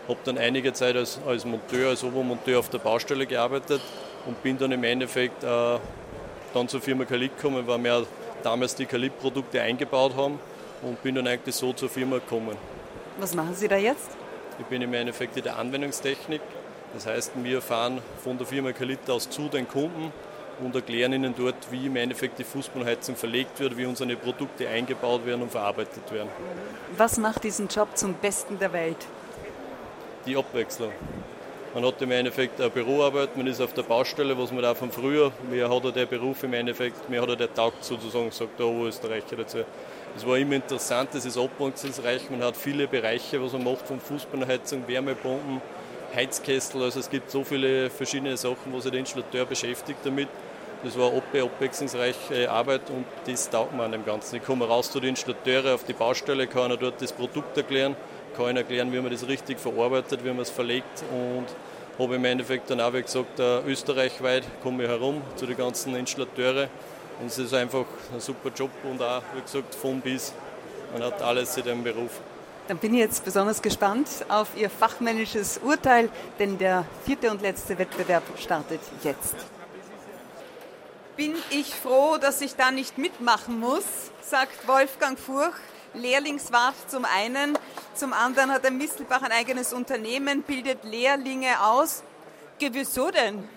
Habe 0.08 0.20
dann 0.26 0.38
einige 0.38 0.74
Zeit 0.74 0.96
als, 0.96 1.20
als 1.26 1.46
Monteur, 1.46 1.90
als 1.90 2.04
Obermonteur 2.04 2.60
auf 2.60 2.70
der 2.70 2.80
Baustelle 2.80 3.26
gearbeitet 3.26 3.82
und 4.26 4.42
bin 4.44 4.58
dann 4.58 4.72
im 4.72 4.84
Endeffekt 4.84 5.44
äh, 5.44 5.78
dann 6.54 6.68
zur 6.68 6.82
Firma 6.82 7.06
Kalit 7.06 7.36
gekommen, 7.36 7.66
weil 7.68 7.84
wir 7.84 8.06
damals 8.44 8.76
die 8.76 8.86
Kalit-Produkte 8.86 9.62
eingebaut 9.62 10.16
haben 10.16 10.40
und 10.82 11.02
bin 11.02 11.16
dann 11.16 11.28
eigentlich 11.28 11.56
so 11.56 11.74
zur 11.74 11.90
Firma 11.90 12.18
gekommen. 12.18 12.56
Was 13.18 13.34
machen 13.34 13.56
Sie 13.56 13.68
da 13.68 13.78
jetzt? 13.78 14.10
Ich 14.60 14.66
bin 14.66 14.82
im 14.82 14.94
Endeffekt 14.94 15.36
in 15.38 15.44
der 15.44 15.58
Anwendungstechnik. 15.58 16.42
Das 16.94 17.08
heißt, 17.08 17.32
wir 17.36 17.62
fahren 17.62 18.02
von 18.24 18.38
der 18.38 18.46
Firma 18.46 18.72
Kalit 18.72 19.10
aus 19.10 19.30
zu 19.30 19.48
den 19.48 19.68
Kunden 19.68 20.12
und 20.64 20.76
erklären 20.76 21.14
ihnen 21.14 21.34
dort, 21.36 21.56
wie 21.72 21.88
im 21.88 21.96
Endeffekt 21.96 22.38
die 22.38 22.44
Fußbodenheizung 22.44 23.16
verlegt 23.16 23.60
wird, 23.60 23.76
wie 23.78 23.86
unsere 23.86 24.16
Produkte 24.16 24.70
eingebaut 24.70 25.26
werden 25.26 25.42
und 25.42 25.52
verarbeitet 25.52 26.12
werden. 26.12 26.30
Was 26.96 27.18
macht 27.18 27.44
diesen 27.44 27.68
Job 27.68 27.90
zum 27.96 28.14
Besten 28.14 28.60
der 28.60 28.72
Welt? 28.74 29.08
Die 30.26 30.38
Abwechslung. 30.38 30.92
Man 31.74 31.84
hat 31.88 32.00
im 32.04 32.12
Endeffekt 32.12 32.62
eine 32.62 32.70
Büroarbeit, 32.70 33.36
man 33.36 33.48
ist 33.48 33.60
auf 33.60 33.74
der 33.74 33.82
Baustelle, 33.82 34.38
was 34.38 34.52
man 34.52 34.62
da 34.62 34.76
von 34.76 34.92
früher, 34.92 35.32
mir 35.50 35.68
hat 35.68 35.84
er 35.84 35.92
der 35.92 36.06
Beruf 36.06 36.44
im 36.44 36.54
Endeffekt, 36.54 37.10
mir 37.10 37.20
hat 37.20 37.30
er 37.30 37.36
der 37.36 37.52
taugt 37.52 37.84
sozusagen, 37.84 38.30
sagt 38.30 38.60
der 38.60 38.68
Oberösterreicher 38.68 39.38
dazu. 39.38 39.58
Es 40.16 40.24
war 40.24 40.38
immer 40.38 40.54
interessant, 40.54 41.16
es 41.16 41.26
ist 41.26 41.36
abwechslungsreich, 41.36 42.30
man 42.30 42.44
hat 42.44 42.56
viele 42.56 42.88
Bereiche, 42.88 43.42
was 43.42 43.54
man 43.54 43.64
macht, 43.64 43.88
von 43.88 44.00
Fußbodenheizung, 44.00 44.88
Wärmepumpen, 44.88 45.64
Heizkessel, 46.14 46.84
also 46.84 47.00
es 47.00 47.10
gibt 47.10 47.32
so 47.32 47.44
viele 47.44 47.90
verschiedene 47.90 48.38
Sachen, 48.38 48.72
wo 48.72 48.80
sich 48.80 48.92
der 48.92 49.00
Installateur 49.00 49.46
beschäftigt 49.46 49.98
damit. 50.04 50.28
Das 50.84 50.96
war 50.96 51.10
eine 51.10 51.44
abwechslungsreiche 51.44 52.52
Arbeit 52.52 52.82
und 52.90 53.06
das 53.26 53.50
taugt 53.50 53.72
man 53.72 53.88
an 53.88 53.94
dem 53.94 54.06
Ganzen. 54.06 54.36
Ich 54.36 54.44
komme 54.44 54.68
raus 54.68 54.92
zu 54.92 55.00
den 55.00 55.10
Installateuren 55.10 55.74
auf 55.74 55.86
die 55.86 55.94
Baustelle, 55.94 56.46
kann 56.46 56.70
er 56.70 56.78
dort 56.78 57.02
das 57.02 57.14
Produkt 57.14 57.58
erklären, 57.58 57.96
kann 58.36 58.46
ihnen 58.48 58.58
erklären, 58.58 58.92
wie 58.92 59.00
man 59.00 59.12
das 59.12 59.28
richtig 59.28 59.60
verarbeitet, 59.60 60.24
wie 60.24 60.30
man 60.30 60.40
es 60.40 60.50
verlegt 60.50 61.04
und 61.12 61.46
habe 62.00 62.16
im 62.16 62.26
Endeffekt 62.26 62.70
dann 62.70 62.82
auch, 62.82 62.94
wie 62.94 63.02
gesagt, 63.02 63.40
österreichweit 63.68 64.44
komme 64.62 64.84
ich 64.84 64.90
herum 64.90 65.22
zu 65.36 65.46
den 65.46 65.58
ganzen 65.58 65.96
Installateuren 65.96 66.68
und 67.20 67.28
es 67.28 67.38
ist 67.38 67.54
einfach 67.54 67.86
ein 68.14 68.20
super 68.20 68.50
Job 68.56 68.72
und 68.84 69.02
auch, 69.02 69.22
wie 69.36 69.42
gesagt, 69.42 69.76
von 69.76 70.02
bis. 70.02 70.34
Man 70.92 71.04
hat 71.04 71.22
alles 71.22 71.56
in 71.58 71.64
dem 71.64 71.84
Beruf. 71.84 72.22
Dann 72.68 72.78
bin 72.78 72.94
ich 72.94 73.02
jetzt 73.02 73.26
besonders 73.26 73.62
gespannt 73.62 74.08
auf 74.30 74.50
Ihr 74.56 74.70
fachmännisches 74.70 75.60
Urteil, 75.64 76.10
denn 76.40 76.58
der 76.58 76.86
vierte 77.06 77.30
und 77.30 77.42
letzte 77.42 77.78
Wettbewerb 77.78 78.24
startet 78.40 78.80
jetzt. 79.04 79.36
Bin 81.18 81.36
ich 81.50 81.76
froh, 81.76 82.18
dass 82.18 82.42
ich 82.42 82.56
da 82.56 82.72
nicht 82.72 82.98
mitmachen 82.98 83.60
muss, 83.60 83.84
sagt 84.22 84.68
Wolfgang 84.68 85.20
Furch. 85.20 85.56
Lehrlingswart 85.94 86.76
zum 86.88 87.06
einen, 87.06 87.58
zum 87.94 88.14
anderen 88.14 88.52
hat 88.52 88.64
der 88.64 88.72
Mistelbach 88.72 89.22
ein 89.22 89.32
eigenes 89.32 89.74
Unternehmen, 89.74 90.44
bildet 90.44 90.84
Lehrlinge 90.84 91.62
aus. 91.64 92.04
Wieso 92.60 93.12
denn? 93.12 93.48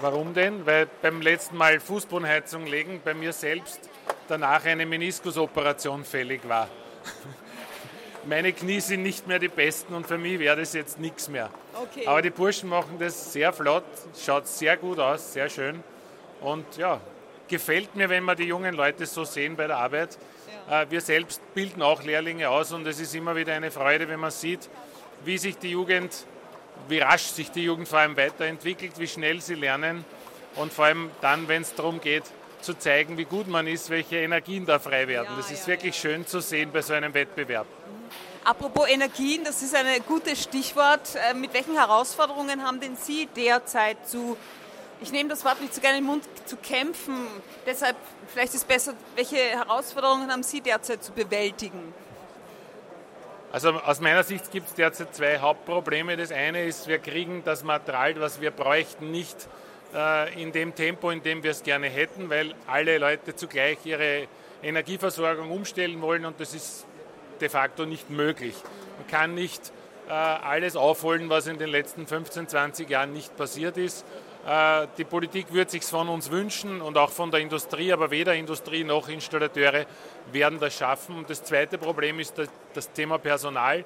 Warum 0.00 0.32
denn? 0.32 0.64
Weil 0.64 0.88
beim 1.02 1.20
letzten 1.20 1.56
Mal 1.56 1.78
Fußbodenheizung 1.80 2.66
legen 2.66 3.00
bei 3.04 3.12
mir 3.12 3.32
selbst 3.32 3.80
danach 4.26 4.64
eine 4.64 4.86
Meniskusoperation 4.86 6.04
fällig 6.04 6.48
war 6.48 6.68
meine 8.24 8.52
Knie 8.52 8.80
sind 8.80 9.02
nicht 9.02 9.26
mehr 9.26 9.38
die 9.38 9.48
besten 9.48 9.94
und 9.94 10.06
für 10.06 10.18
mich 10.18 10.38
wäre 10.38 10.56
das 10.56 10.72
jetzt 10.72 10.98
nichts 10.98 11.28
mehr. 11.28 11.50
Okay. 11.74 12.06
Aber 12.06 12.22
die 12.22 12.30
Burschen 12.30 12.68
machen 12.68 12.96
das 12.98 13.32
sehr 13.32 13.52
flott, 13.52 13.84
schaut 14.18 14.46
sehr 14.46 14.76
gut 14.76 14.98
aus, 14.98 15.32
sehr 15.32 15.48
schön. 15.48 15.82
Und 16.40 16.76
ja, 16.76 17.00
gefällt 17.48 17.94
mir, 17.94 18.08
wenn 18.08 18.24
wir 18.24 18.34
die 18.34 18.44
jungen 18.44 18.74
Leute 18.74 19.06
so 19.06 19.24
sehen 19.24 19.56
bei 19.56 19.66
der 19.66 19.78
Arbeit. 19.78 20.18
Ja. 20.68 20.82
Äh, 20.82 20.90
wir 20.90 21.00
selbst 21.00 21.40
bilden 21.54 21.82
auch 21.82 22.02
Lehrlinge 22.02 22.48
aus 22.50 22.72
und 22.72 22.86
es 22.86 23.00
ist 23.00 23.14
immer 23.14 23.36
wieder 23.36 23.54
eine 23.54 23.70
Freude, 23.70 24.08
wenn 24.08 24.20
man 24.20 24.30
sieht, 24.30 24.68
wie 25.24 25.38
sich 25.38 25.58
die 25.58 25.70
Jugend, 25.70 26.26
wie 26.88 26.98
rasch 26.98 27.24
sich 27.24 27.50
die 27.50 27.64
Jugend 27.64 27.88
vor 27.88 28.00
allem 28.00 28.16
weiterentwickelt, 28.16 28.98
wie 28.98 29.06
schnell 29.08 29.40
sie 29.40 29.54
lernen 29.54 30.04
und 30.56 30.72
vor 30.72 30.86
allem 30.86 31.10
dann, 31.20 31.48
wenn 31.48 31.62
es 31.62 31.74
darum 31.74 32.00
geht, 32.00 32.24
zu 32.60 32.74
zeigen, 32.74 33.18
wie 33.18 33.24
gut 33.24 33.48
man 33.48 33.66
ist, 33.66 33.90
welche 33.90 34.16
Energien 34.16 34.66
da 34.66 34.78
frei 34.78 35.08
werden. 35.08 35.28
Ja, 35.30 35.36
das 35.36 35.50
ist 35.50 35.62
ja, 35.62 35.74
wirklich 35.74 35.96
schön 35.96 36.26
zu 36.26 36.40
sehen 36.40 36.70
bei 36.72 36.82
so 36.82 36.92
einem 36.94 37.12
Wettbewerb. 37.12 37.66
Apropos 38.44 38.88
Energien, 38.88 39.44
das 39.44 39.62
ist 39.62 39.74
ein 39.74 39.86
gutes 40.06 40.42
Stichwort. 40.42 41.14
Äh, 41.14 41.34
mit 41.34 41.52
welchen 41.54 41.76
Herausforderungen 41.76 42.64
haben 42.64 42.80
denn 42.80 42.96
Sie 42.96 43.28
derzeit 43.36 44.08
zu 44.08 44.36
ich 45.02 45.12
nehme 45.12 45.28
das 45.28 45.44
Wort 45.44 45.60
nicht 45.60 45.74
so 45.74 45.80
gerne 45.80 45.98
in 45.98 46.04
den 46.04 46.10
Mund, 46.10 46.24
zu 46.46 46.56
kämpfen. 46.56 47.26
Deshalb 47.66 47.96
vielleicht 48.28 48.54
ist 48.54 48.60
es 48.60 48.64
besser, 48.64 48.94
welche 49.16 49.36
Herausforderungen 49.36 50.30
haben 50.30 50.42
Sie 50.42 50.60
derzeit 50.60 51.02
zu 51.02 51.12
bewältigen? 51.12 51.92
Also 53.52 53.70
aus 53.70 54.00
meiner 54.00 54.22
Sicht 54.22 54.50
gibt 54.50 54.68
es 54.68 54.74
derzeit 54.74 55.14
zwei 55.14 55.38
Hauptprobleme. 55.38 56.16
Das 56.16 56.32
eine 56.32 56.64
ist, 56.64 56.88
wir 56.88 56.98
kriegen 56.98 57.42
das 57.44 57.64
Material, 57.64 58.18
was 58.20 58.40
wir 58.40 58.50
bräuchten, 58.50 59.10
nicht 59.10 59.36
äh, 59.94 60.42
in 60.42 60.52
dem 60.52 60.74
Tempo, 60.74 61.10
in 61.10 61.22
dem 61.22 61.42
wir 61.42 61.50
es 61.50 61.62
gerne 61.62 61.88
hätten, 61.88 62.30
weil 62.30 62.54
alle 62.66 62.96
Leute 62.96 63.36
zugleich 63.36 63.78
ihre 63.84 64.26
Energieversorgung 64.62 65.50
umstellen 65.50 66.00
wollen 66.00 66.24
und 66.24 66.40
das 66.40 66.54
ist 66.54 66.86
de 67.40 67.48
facto 67.48 67.84
nicht 67.84 68.08
möglich. 68.08 68.54
Man 68.98 69.06
kann 69.08 69.34
nicht 69.34 69.72
äh, 70.08 70.12
alles 70.12 70.76
aufholen, 70.76 71.28
was 71.28 71.46
in 71.46 71.58
den 71.58 71.68
letzten 71.68 72.06
15, 72.06 72.48
20 72.48 72.88
Jahren 72.88 73.12
nicht 73.12 73.36
passiert 73.36 73.76
ist. 73.76 74.06
Äh, 74.46 74.88
die 74.98 75.04
Politik 75.04 75.52
wird 75.52 75.70
sich 75.70 75.84
von 75.84 76.08
uns 76.08 76.30
wünschen 76.30 76.80
und 76.80 76.98
auch 76.98 77.10
von 77.10 77.30
der 77.30 77.40
Industrie, 77.40 77.92
aber 77.92 78.10
weder 78.10 78.34
Industrie 78.34 78.82
noch 78.82 79.08
Installateure 79.08 79.86
werden 80.32 80.58
das 80.58 80.76
schaffen. 80.76 81.16
Und 81.16 81.30
das 81.30 81.44
zweite 81.44 81.78
Problem 81.78 82.18
ist 82.18 82.34
das 82.74 82.92
Thema 82.92 83.18
Personal. 83.18 83.84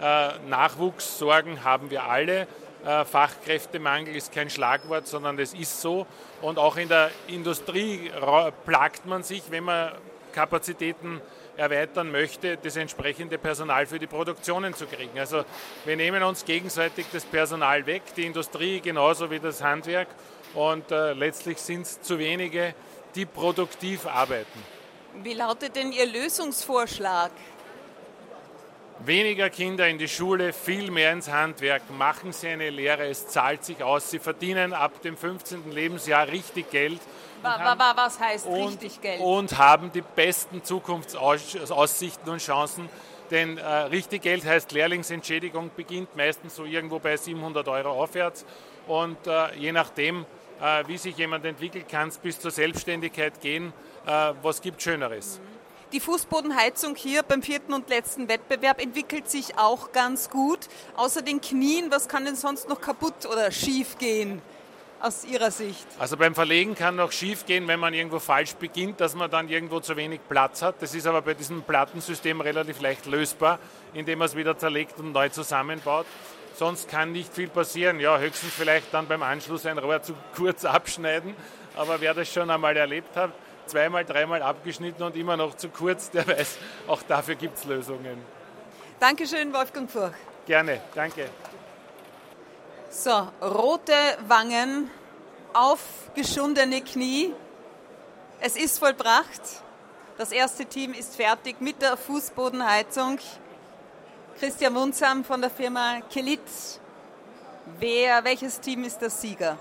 Äh, 0.00 0.28
Nachwuchssorgen 0.48 1.64
haben 1.64 1.90
wir 1.90 2.04
alle. 2.04 2.46
Fachkräftemangel 2.84 4.14
ist 4.14 4.30
kein 4.30 4.50
Schlagwort, 4.50 5.06
sondern 5.06 5.38
es 5.38 5.54
ist 5.54 5.80
so. 5.80 6.06
Und 6.42 6.58
auch 6.58 6.76
in 6.76 6.90
der 6.90 7.10
Industrie 7.28 8.10
plagt 8.66 9.06
man 9.06 9.22
sich, 9.22 9.42
wenn 9.48 9.64
man 9.64 9.92
Kapazitäten 10.34 11.22
erweitern 11.56 12.10
möchte, 12.10 12.56
das 12.56 12.76
entsprechende 12.76 13.38
Personal 13.38 13.86
für 13.86 13.98
die 13.98 14.06
Produktionen 14.06 14.74
zu 14.74 14.86
kriegen. 14.86 15.18
Also 15.18 15.44
wir 15.84 15.96
nehmen 15.96 16.22
uns 16.22 16.44
gegenseitig 16.44 17.06
das 17.12 17.24
Personal 17.24 17.86
weg, 17.86 18.02
die 18.16 18.26
Industrie 18.26 18.80
genauso 18.80 19.30
wie 19.30 19.38
das 19.38 19.62
Handwerk 19.62 20.08
und 20.54 20.90
äh, 20.90 21.12
letztlich 21.12 21.58
sind 21.58 21.82
es 21.82 22.00
zu 22.00 22.18
wenige, 22.18 22.74
die 23.14 23.26
produktiv 23.26 24.06
arbeiten. 24.06 24.62
Wie 25.22 25.34
lautet 25.34 25.76
denn 25.76 25.92
Ihr 25.92 26.06
Lösungsvorschlag? 26.06 27.30
Weniger 29.00 29.50
Kinder 29.50 29.88
in 29.88 29.98
die 29.98 30.08
Schule, 30.08 30.52
viel 30.52 30.90
mehr 30.90 31.12
ins 31.12 31.28
Handwerk, 31.28 31.82
machen 31.98 32.32
Sie 32.32 32.48
eine 32.48 32.70
Lehre, 32.70 33.06
es 33.06 33.26
zahlt 33.28 33.64
sich 33.64 33.82
aus. 33.82 34.10
Sie 34.10 34.18
verdienen 34.18 34.72
ab 34.72 35.02
dem 35.02 35.16
15. 35.16 35.72
Lebensjahr 35.72 36.28
richtig 36.28 36.70
Geld 36.70 37.00
was 37.44 38.18
heißt 38.18 38.46
und, 38.46 38.68
richtig 38.68 39.00
Geld? 39.00 39.20
Und 39.20 39.58
haben 39.58 39.92
die 39.92 40.02
besten 40.02 40.62
Zukunftsaussichten 40.64 42.28
und 42.28 42.40
Chancen. 42.40 42.88
Denn 43.30 43.58
äh, 43.58 43.64
richtig 43.64 44.22
Geld 44.22 44.44
heißt 44.44 44.72
Lehrlingsentschädigung 44.72 45.70
beginnt 45.76 46.14
meistens 46.16 46.56
so 46.56 46.64
irgendwo 46.64 46.98
bei 46.98 47.16
700 47.16 47.66
Euro 47.68 48.02
aufwärts. 48.02 48.44
Und 48.86 49.16
äh, 49.26 49.54
je 49.56 49.72
nachdem, 49.72 50.26
äh, 50.60 50.84
wie 50.86 50.98
sich 50.98 51.16
jemand 51.16 51.44
entwickelt, 51.44 51.88
kann 51.88 52.08
es 52.08 52.18
bis 52.18 52.38
zur 52.38 52.50
Selbstständigkeit 52.50 53.40
gehen. 53.40 53.72
Äh, 54.06 54.32
was 54.42 54.60
gibt 54.60 54.82
Schöneres? 54.82 55.40
Die 55.92 56.00
Fußbodenheizung 56.00 56.96
hier 56.96 57.22
beim 57.22 57.40
vierten 57.40 57.72
und 57.72 57.88
letzten 57.88 58.28
Wettbewerb 58.28 58.80
entwickelt 58.80 59.30
sich 59.30 59.56
auch 59.58 59.92
ganz 59.92 60.28
gut. 60.28 60.58
Außer 60.96 61.22
den 61.22 61.40
Knien, 61.40 61.90
was 61.90 62.08
kann 62.08 62.24
denn 62.24 62.34
sonst 62.36 62.68
noch 62.68 62.80
kaputt 62.80 63.26
oder 63.26 63.52
schief 63.52 63.96
gehen? 63.98 64.42
Aus 65.04 65.24
Ihrer 65.24 65.50
Sicht? 65.50 65.86
Also 65.98 66.16
beim 66.16 66.34
Verlegen 66.34 66.74
kann 66.74 66.96
noch 66.96 67.12
schief 67.12 67.44
gehen, 67.44 67.68
wenn 67.68 67.78
man 67.78 67.92
irgendwo 67.92 68.18
falsch 68.18 68.54
beginnt, 68.54 69.00
dass 69.00 69.14
man 69.14 69.30
dann 69.30 69.48
irgendwo 69.48 69.80
zu 69.80 69.96
wenig 69.96 70.20
Platz 70.28 70.62
hat. 70.62 70.76
Das 70.80 70.94
ist 70.94 71.06
aber 71.06 71.22
bei 71.22 71.34
diesem 71.34 71.62
Plattensystem 71.62 72.40
relativ 72.40 72.80
leicht 72.80 73.06
lösbar, 73.06 73.58
indem 73.92 74.20
man 74.20 74.26
es 74.26 74.36
wieder 74.36 74.56
zerlegt 74.56 74.98
und 74.98 75.12
neu 75.12 75.28
zusammenbaut. 75.28 76.06
Sonst 76.56 76.88
kann 76.88 77.12
nicht 77.12 77.34
viel 77.34 77.48
passieren. 77.48 78.00
Ja, 78.00 78.18
höchstens 78.18 78.52
vielleicht 78.54 78.94
dann 78.94 79.06
beim 79.06 79.22
Anschluss 79.22 79.66
ein 79.66 79.78
Rohr 79.78 80.02
zu 80.02 80.14
kurz 80.36 80.64
abschneiden. 80.64 81.34
Aber 81.76 82.00
wer 82.00 82.14
das 82.14 82.32
schon 82.32 82.48
einmal 82.50 82.76
erlebt 82.76 83.16
hat, 83.16 83.32
zweimal, 83.66 84.04
dreimal 84.04 84.42
abgeschnitten 84.42 85.02
und 85.02 85.16
immer 85.16 85.36
noch 85.36 85.56
zu 85.56 85.68
kurz, 85.68 86.10
der 86.10 86.26
weiß, 86.26 86.58
auch 86.86 87.02
dafür 87.02 87.34
gibt 87.34 87.58
es 87.58 87.64
Lösungen. 87.64 88.18
Dankeschön, 89.00 89.52
Wolfgang 89.52 89.90
Furch. 89.90 90.14
Gerne, 90.46 90.80
danke. 90.94 91.28
So, 92.96 93.10
rote 93.42 93.92
Wangen, 94.28 94.88
aufgeschundene 95.52 96.80
Knie. 96.80 97.34
Es 98.38 98.54
ist 98.54 98.78
vollbracht. 98.78 99.42
Das 100.16 100.30
erste 100.30 100.64
Team 100.64 100.94
ist 100.94 101.16
fertig 101.16 101.60
mit 101.60 101.82
der 101.82 101.96
Fußbodenheizung. 101.96 103.18
Christian 104.38 104.74
Munzam 104.74 105.24
von 105.24 105.40
der 105.40 105.50
Firma 105.50 106.02
Kelit. 106.08 106.38
Wer, 107.80 108.22
welches 108.22 108.60
Team 108.60 108.84
ist 108.84 109.00
der 109.00 109.10
Sieger? 109.10 109.58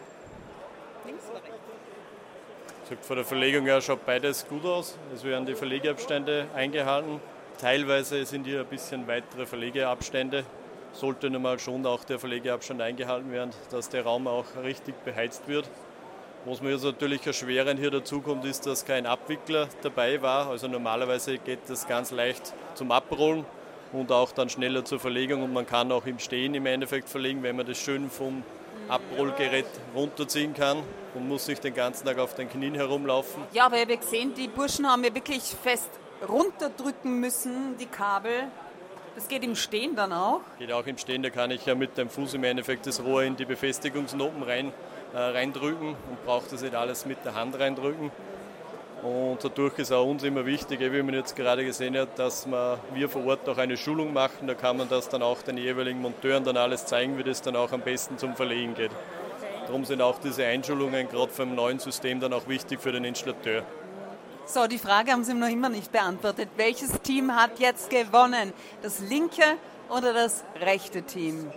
Links 1.04 1.24
oder 1.32 1.42
rechts? 1.42 3.08
Von 3.08 3.16
der 3.16 3.26
Verlegung 3.26 3.66
her 3.66 3.82
schaut 3.82 4.06
beides 4.06 4.48
gut 4.48 4.64
aus. 4.64 4.96
Es 5.12 5.24
werden 5.24 5.48
die 5.48 5.56
Verlegeabstände 5.56 6.50
eingehalten. 6.54 7.20
Teilweise 7.60 8.28
sind 8.28 8.46
hier 8.46 8.60
ein 8.60 8.68
bisschen 8.68 9.08
weitere 9.08 9.48
Verlegeabstände 9.48 10.46
sollte 10.94 11.30
nun 11.30 11.42
mal 11.42 11.60
schon 11.60 11.86
auch 11.86 12.04
der 12.04 12.20
Verlegeabstand 12.20 12.82
eingehalten 12.82 13.32
werden, 13.32 13.52
dass 13.72 13.90
der 13.90 14.04
Raum 14.04 14.28
auch 14.28 14.46
richtig 14.64 14.96
beheizt 15.04 15.48
wird. 15.48 15.70
Was 16.46 16.62
mir 16.62 16.72
jetzt 16.72 16.84
natürlich 16.84 17.26
erschwerend 17.26 17.80
hier 17.80 17.92
dazu 17.92 18.22
kommt, 18.22 18.46
ist, 18.46 18.66
dass 18.66 18.86
kein 18.86 19.06
Abwickler 19.06 19.68
dabei 19.82 20.22
war. 20.22 20.50
Also 20.50 20.68
normalerweise 20.68 21.38
geht 21.38 21.60
das 21.68 21.88
ganz 21.88 22.12
leicht 22.12 22.54
zum 22.76 22.92
Abrollen 22.92 23.46
und 23.94 24.12
auch 24.12 24.32
dann 24.32 24.50
schneller 24.50 24.84
zur 24.84 25.00
Verlegung 25.00 25.44
und 25.44 25.54
man 25.54 25.66
kann 25.66 25.92
auch 25.92 26.06
im 26.06 26.20
Stehen 26.20 26.54
im 26.54 26.66
Endeffekt 26.66 27.08
verlegen, 27.08 27.44
wenn 27.44 27.56
man 27.56 27.66
das 27.66 27.78
schön 27.78 28.10
vom 28.10 28.44
Abrollgerät 28.90 29.66
runterziehen 29.96 30.54
kann 30.54 30.84
und 31.16 31.28
muss 31.28 31.48
nicht 31.48 31.64
den 31.64 31.74
ganzen 31.74 32.06
Tag 32.06 32.20
auf 32.20 32.34
den 32.34 32.50
Knien 32.50 32.76
herumlaufen. 32.76 33.44
Ja, 33.54 33.68
aber 33.68 33.78
ich 33.78 33.84
habe 33.84 33.98
gesehen, 33.98 34.34
die 34.34 34.48
Burschen 34.48 34.86
haben 34.86 35.04
ja 35.04 35.14
wirklich 35.14 35.44
fest 35.44 35.90
runterdrücken 36.28 37.20
müssen, 37.20 37.78
die 37.78 37.86
Kabel. 37.86 38.48
Das 39.16 39.28
geht 39.28 39.44
im 39.44 39.56
Stehen 39.56 39.96
dann 39.96 40.12
auch? 40.12 40.42
Geht 40.58 40.72
auch 40.72 40.86
im 40.88 40.98
Stehen, 40.98 41.22
da 41.22 41.30
kann 41.30 41.52
ich 41.52 41.66
ja 41.66 41.76
mit 41.76 41.98
dem 41.98 42.10
Fuß 42.10 42.34
im 42.34 42.44
Endeffekt 42.44 42.88
das 42.88 43.04
Rohr 43.04 43.24
in 43.24 43.36
die 43.36 43.46
Befestigungsnoten 43.46 44.42
rein, 44.42 44.74
äh, 45.14 45.18
reindrücken 45.18 45.90
und 45.90 46.26
brauche 46.26 46.50
das 46.50 46.64
nicht 46.64 46.74
alles 46.74 47.06
mit 47.06 47.24
der 47.24 47.36
Hand 47.36 47.60
reindrücken. 47.60 48.12
Und 49.04 49.44
dadurch 49.44 49.78
ist 49.80 49.92
auch 49.92 50.06
uns 50.06 50.24
immer 50.24 50.46
wichtig, 50.46 50.80
wie 50.80 51.04
man 51.04 51.14
jetzt 51.14 51.36
gerade 51.36 51.66
gesehen 51.66 51.98
hat, 51.98 52.18
dass 52.18 52.48
wir, 52.48 52.80
wir 52.94 53.10
vor 53.10 53.26
Ort 53.26 53.48
auch 53.50 53.58
eine 53.58 53.76
Schulung 53.76 54.14
machen. 54.14 54.48
Da 54.48 54.56
kann 54.56 54.78
man 54.78 54.88
das 54.88 55.10
dann 55.10 55.22
auch 55.22 55.42
den 55.42 55.58
jeweiligen 55.58 56.02
Monteuren 56.02 56.46
dann 56.46 56.56
alles 56.56 56.86
zeigen, 56.86 57.18
wie 57.18 57.24
das 57.24 57.42
dann 57.42 57.58
auch 57.58 57.74
am 57.74 57.82
besten 57.82 58.18
zum 58.18 58.36
Verlegen 58.36 58.76
geht. 58.76 58.92
Darum 59.68 59.84
sind 59.84 60.02
auch 60.02 60.20
diese 60.20 60.46
Einschulungen 60.46 61.10
gerade 61.10 61.32
vom 61.32 61.54
neuen 61.54 61.80
System 61.80 62.20
dann 62.20 62.32
auch 62.32 62.48
wichtig 62.48 62.80
für 62.80 62.94
den 62.94 63.04
Installateur. 63.04 63.64
So, 64.46 64.68
die 64.68 64.78
Frage 64.78 65.12
haben 65.12 65.24
Sie 65.24 65.34
noch 65.34 65.48
immer 65.48 65.70
nicht 65.70 65.92
beantwortet. 65.92 66.50
Welches 66.58 66.92
Team 67.02 67.34
hat 67.34 67.60
jetzt 67.60 67.90
gewonnen? 67.90 68.52
Das 68.82 69.00
linke 69.00 69.44
oder 69.90 70.14
das 70.14 70.44
rechte 70.60 71.02
Team? 71.02 71.50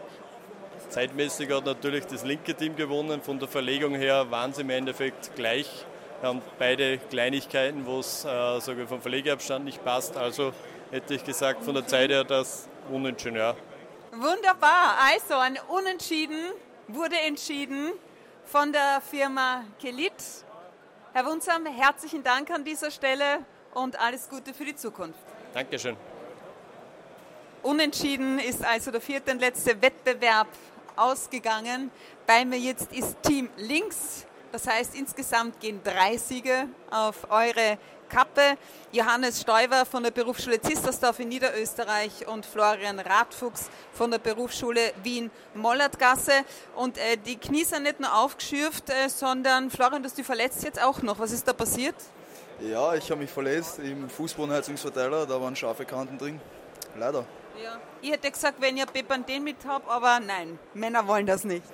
Zeitmäßig 0.91 1.51
hat 1.51 1.67
natürlich 1.67 2.07
das 2.07 2.25
linke 2.25 2.55
Team 2.55 2.77
gewonnen. 2.77 3.21
Von 3.23 3.41
der 3.41 3.49
Verlegung 3.49 3.95
her 3.95 4.31
waren 4.31 4.53
sie 4.53 4.61
im 4.61 4.71
Endeffekt 4.71 5.35
gleich. 5.35 5.85
Wir 6.21 6.29
haben 6.29 6.43
beide 6.61 6.99
Kleinigkeiten, 6.99 7.85
wo 7.87 7.99
es 7.99 8.25
äh, 8.25 8.87
vom 8.87 9.03
Verlegeabstand 9.03 9.65
nicht 9.65 9.85
passt. 9.85 10.17
Also 10.17 10.53
hätte 10.93 11.15
ich 11.15 11.25
gesagt, 11.25 11.65
von 11.65 11.75
der 11.75 11.87
Zeit 11.89 12.11
her 12.11 12.23
das 12.23 12.69
Unentschieden. 12.91 13.37
Ja. 13.37 13.57
Wunderbar. 14.13 14.97
Also 15.13 15.35
ein 15.35 15.59
Unentschieden 15.69 16.39
wurde 16.87 17.17
entschieden 17.27 17.93
von 18.45 18.73
der 18.73 19.03
Firma 19.11 19.65
Kelit 19.81 20.13
Herr 21.17 21.25
Wunsam, 21.25 21.65
herzlichen 21.65 22.23
Dank 22.23 22.51
an 22.51 22.63
dieser 22.63 22.91
Stelle 22.91 23.39
und 23.73 23.99
alles 23.99 24.29
Gute 24.29 24.53
für 24.53 24.67
die 24.67 24.77
Zukunft. 24.77 25.19
Dankeschön. 25.55 25.97
Unentschieden 27.63 28.39
ist 28.39 28.63
also 28.63 28.91
der 28.91 29.01
vierte 29.01 29.33
und 29.33 29.41
letzte 29.41 29.81
Wettbewerb 29.81 30.49
ausgegangen. 30.95 31.91
Bei 32.27 32.45
mir 32.45 32.59
jetzt 32.59 32.93
ist 32.93 33.17
Team 33.23 33.49
links. 33.57 34.27
Das 34.53 34.67
heißt, 34.67 34.95
insgesamt 34.95 35.59
gehen 35.59 35.81
drei 35.83 36.19
Siege 36.19 36.69
auf 36.91 37.31
eure 37.31 37.79
Kappe. 38.09 38.57
Johannes 38.93 39.41
Stoiber 39.41 39.85
von 39.85 40.03
der 40.03 40.11
Berufsschule 40.11 40.61
Zistersdorf 40.61 41.19
in 41.21 41.29
Niederösterreich 41.29 42.27
und 42.27 42.47
Florian 42.47 42.99
Radfuchs 42.99 43.69
von 43.93 44.11
der 44.11 44.19
Berufsschule 44.19 44.93
Wien-Mollertgasse. 45.03 46.33
Und 46.75 46.99
äh, 46.99 47.17
die 47.17 47.37
Knie 47.37 47.65
sind 47.65 47.85
nicht 47.85 48.01
nur 48.01 48.15
aufgeschürft, 48.17 48.91
äh, 48.91 49.09
sondern 49.09 49.71
Florian, 49.71 50.03
du 50.03 50.09
hast 50.09 50.19
dich 50.19 50.27
verletzt 50.27 50.65
jetzt 50.65 50.83
auch 50.83 51.03
noch. 51.03 51.19
Was 51.19 51.33
ist 51.33 51.47
da 51.47 51.53
passiert? 51.53 51.97
Ja, 52.61 52.95
ich 52.95 53.11
habe 53.11 53.21
mich 53.21 53.31
verletzt 53.31 53.79
im 53.81 54.09
Fußbodenheizungsverteiler, 54.09 55.27
da 55.27 55.41
waren 55.41 55.55
scharfe 55.55 55.85
Kanten 55.85 56.17
drin. 56.17 56.41
Leider. 56.99 57.25
Ja. 57.63 57.79
Ich 58.03 58.11
hätte 58.11 58.31
gesagt, 58.31 58.61
wenn 58.61 58.77
ihr 58.77 58.87
Bepanthen 58.87 59.45
mit 59.45 59.57
habt, 59.67 59.89
aber 59.89 60.21
nein, 60.21 60.59
Männer 60.75 61.07
wollen 61.07 61.27
das 61.27 61.45
nicht. 61.45 61.65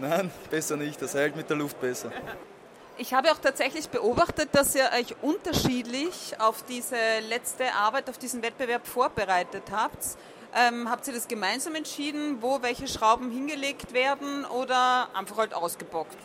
Nein, 0.00 0.30
besser 0.50 0.76
nicht, 0.76 1.00
das 1.00 1.14
hält 1.14 1.36
mit 1.36 1.48
der 1.48 1.56
Luft 1.56 1.80
besser. 1.80 2.10
Ich 3.00 3.14
habe 3.14 3.32
auch 3.32 3.38
tatsächlich 3.38 3.88
beobachtet, 3.88 4.50
dass 4.52 4.74
ihr 4.74 4.84
euch 4.94 5.16
unterschiedlich 5.22 6.38
auf 6.38 6.62
diese 6.64 6.96
letzte 7.30 7.72
Arbeit, 7.72 8.10
auf 8.10 8.18
diesen 8.18 8.42
Wettbewerb 8.42 8.86
vorbereitet 8.86 9.62
habt. 9.72 10.04
Ähm, 10.54 10.86
habt 10.90 11.08
ihr 11.08 11.14
das 11.14 11.26
gemeinsam 11.26 11.74
entschieden, 11.76 12.42
wo 12.42 12.60
welche 12.60 12.86
Schrauben 12.86 13.30
hingelegt 13.30 13.94
werden 13.94 14.44
oder 14.44 15.08
einfach 15.14 15.38
halt 15.38 15.54
ausgebockt? 15.54 16.18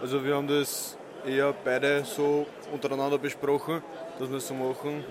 Also 0.00 0.24
wir 0.24 0.34
haben 0.34 0.48
das 0.48 0.96
eher 1.24 1.54
beide 1.64 2.04
so 2.04 2.44
untereinander 2.72 3.18
besprochen, 3.18 3.80
dass 4.18 4.28
wir 4.28 4.38
es 4.38 4.48
so 4.48 4.54
machen. 4.54 5.04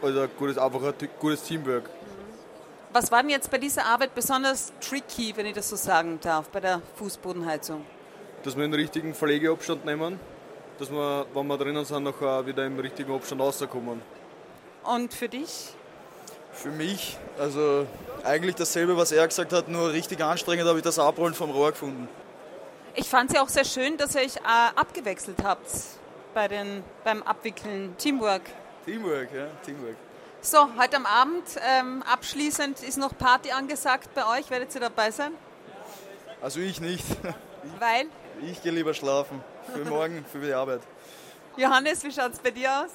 Also 0.00 0.20
ein 0.20 0.30
gutes, 0.38 0.58
einfach 0.58 0.80
ein 0.80 0.94
gutes 1.18 1.42
Teamwork. 1.42 1.90
Was 2.92 3.10
war 3.10 3.22
denn 3.22 3.30
jetzt 3.30 3.50
bei 3.50 3.58
dieser 3.58 3.84
Arbeit 3.86 4.14
besonders 4.14 4.72
tricky, 4.80 5.36
wenn 5.36 5.46
ich 5.46 5.54
das 5.54 5.68
so 5.68 5.74
sagen 5.74 6.20
darf, 6.22 6.48
bei 6.50 6.60
der 6.60 6.80
Fußbodenheizung? 6.94 7.84
Dass 8.42 8.56
wir 8.56 8.62
den 8.62 8.74
richtigen 8.74 9.14
Verlegeabstand 9.14 9.84
nehmen, 9.84 10.18
dass 10.78 10.90
wir, 10.90 11.26
wenn 11.32 11.46
wir 11.46 11.58
drinnen 11.58 11.84
sind, 11.84 12.04
nachher 12.04 12.44
wieder 12.46 12.66
im 12.66 12.78
richtigen 12.78 13.14
Abstand 13.14 13.40
rauskommen. 13.40 14.02
Und 14.84 15.14
für 15.14 15.28
dich? 15.28 15.74
Für 16.52 16.70
mich, 16.70 17.16
also 17.38 17.86
eigentlich 18.24 18.56
dasselbe, 18.56 18.96
was 18.96 19.12
er 19.12 19.26
gesagt 19.26 19.52
hat, 19.52 19.68
nur 19.68 19.92
richtig 19.92 20.20
anstrengend 20.22 20.66
habe 20.66 20.78
ich 20.78 20.84
das 20.84 20.98
Abrollen 20.98 21.34
vom 21.34 21.50
Rohr 21.50 21.70
gefunden. 21.70 22.08
Ich 22.94 23.08
fand 23.08 23.30
es 23.30 23.36
ja 23.36 23.42
auch 23.42 23.48
sehr 23.48 23.64
schön, 23.64 23.96
dass 23.96 24.14
ihr 24.14 24.22
euch 24.22 24.36
äh, 24.36 24.40
abgewechselt 24.76 25.38
habt 25.42 25.66
bei 26.34 26.48
den, 26.48 26.84
beim 27.04 27.22
Abwickeln. 27.22 27.96
Teamwork. 27.96 28.42
Teamwork, 28.84 29.32
ja, 29.34 29.46
Teamwork. 29.64 29.96
So, 30.42 30.68
heute 30.76 30.96
am 30.96 31.06
Abend 31.06 31.44
ähm, 31.64 32.02
abschließend 32.02 32.82
ist 32.82 32.98
noch 32.98 33.16
Party 33.16 33.52
angesagt 33.52 34.10
bei 34.14 34.26
euch. 34.26 34.50
Werdet 34.50 34.74
ihr 34.74 34.80
dabei 34.80 35.10
sein? 35.10 35.32
Also 36.40 36.60
ich 36.60 36.80
nicht. 36.80 37.04
Weil? 37.78 38.06
Ich 38.40 38.62
gehe 38.62 38.72
lieber 38.72 38.94
schlafen. 38.94 39.42
Für 39.72 39.84
morgen, 39.84 40.24
für 40.30 40.38
die 40.38 40.52
Arbeit. 40.52 40.80
Johannes, 41.56 42.02
wie 42.02 42.10
schaut 42.10 42.32
es 42.32 42.38
bei 42.38 42.50
dir 42.50 42.84
aus? 42.84 42.90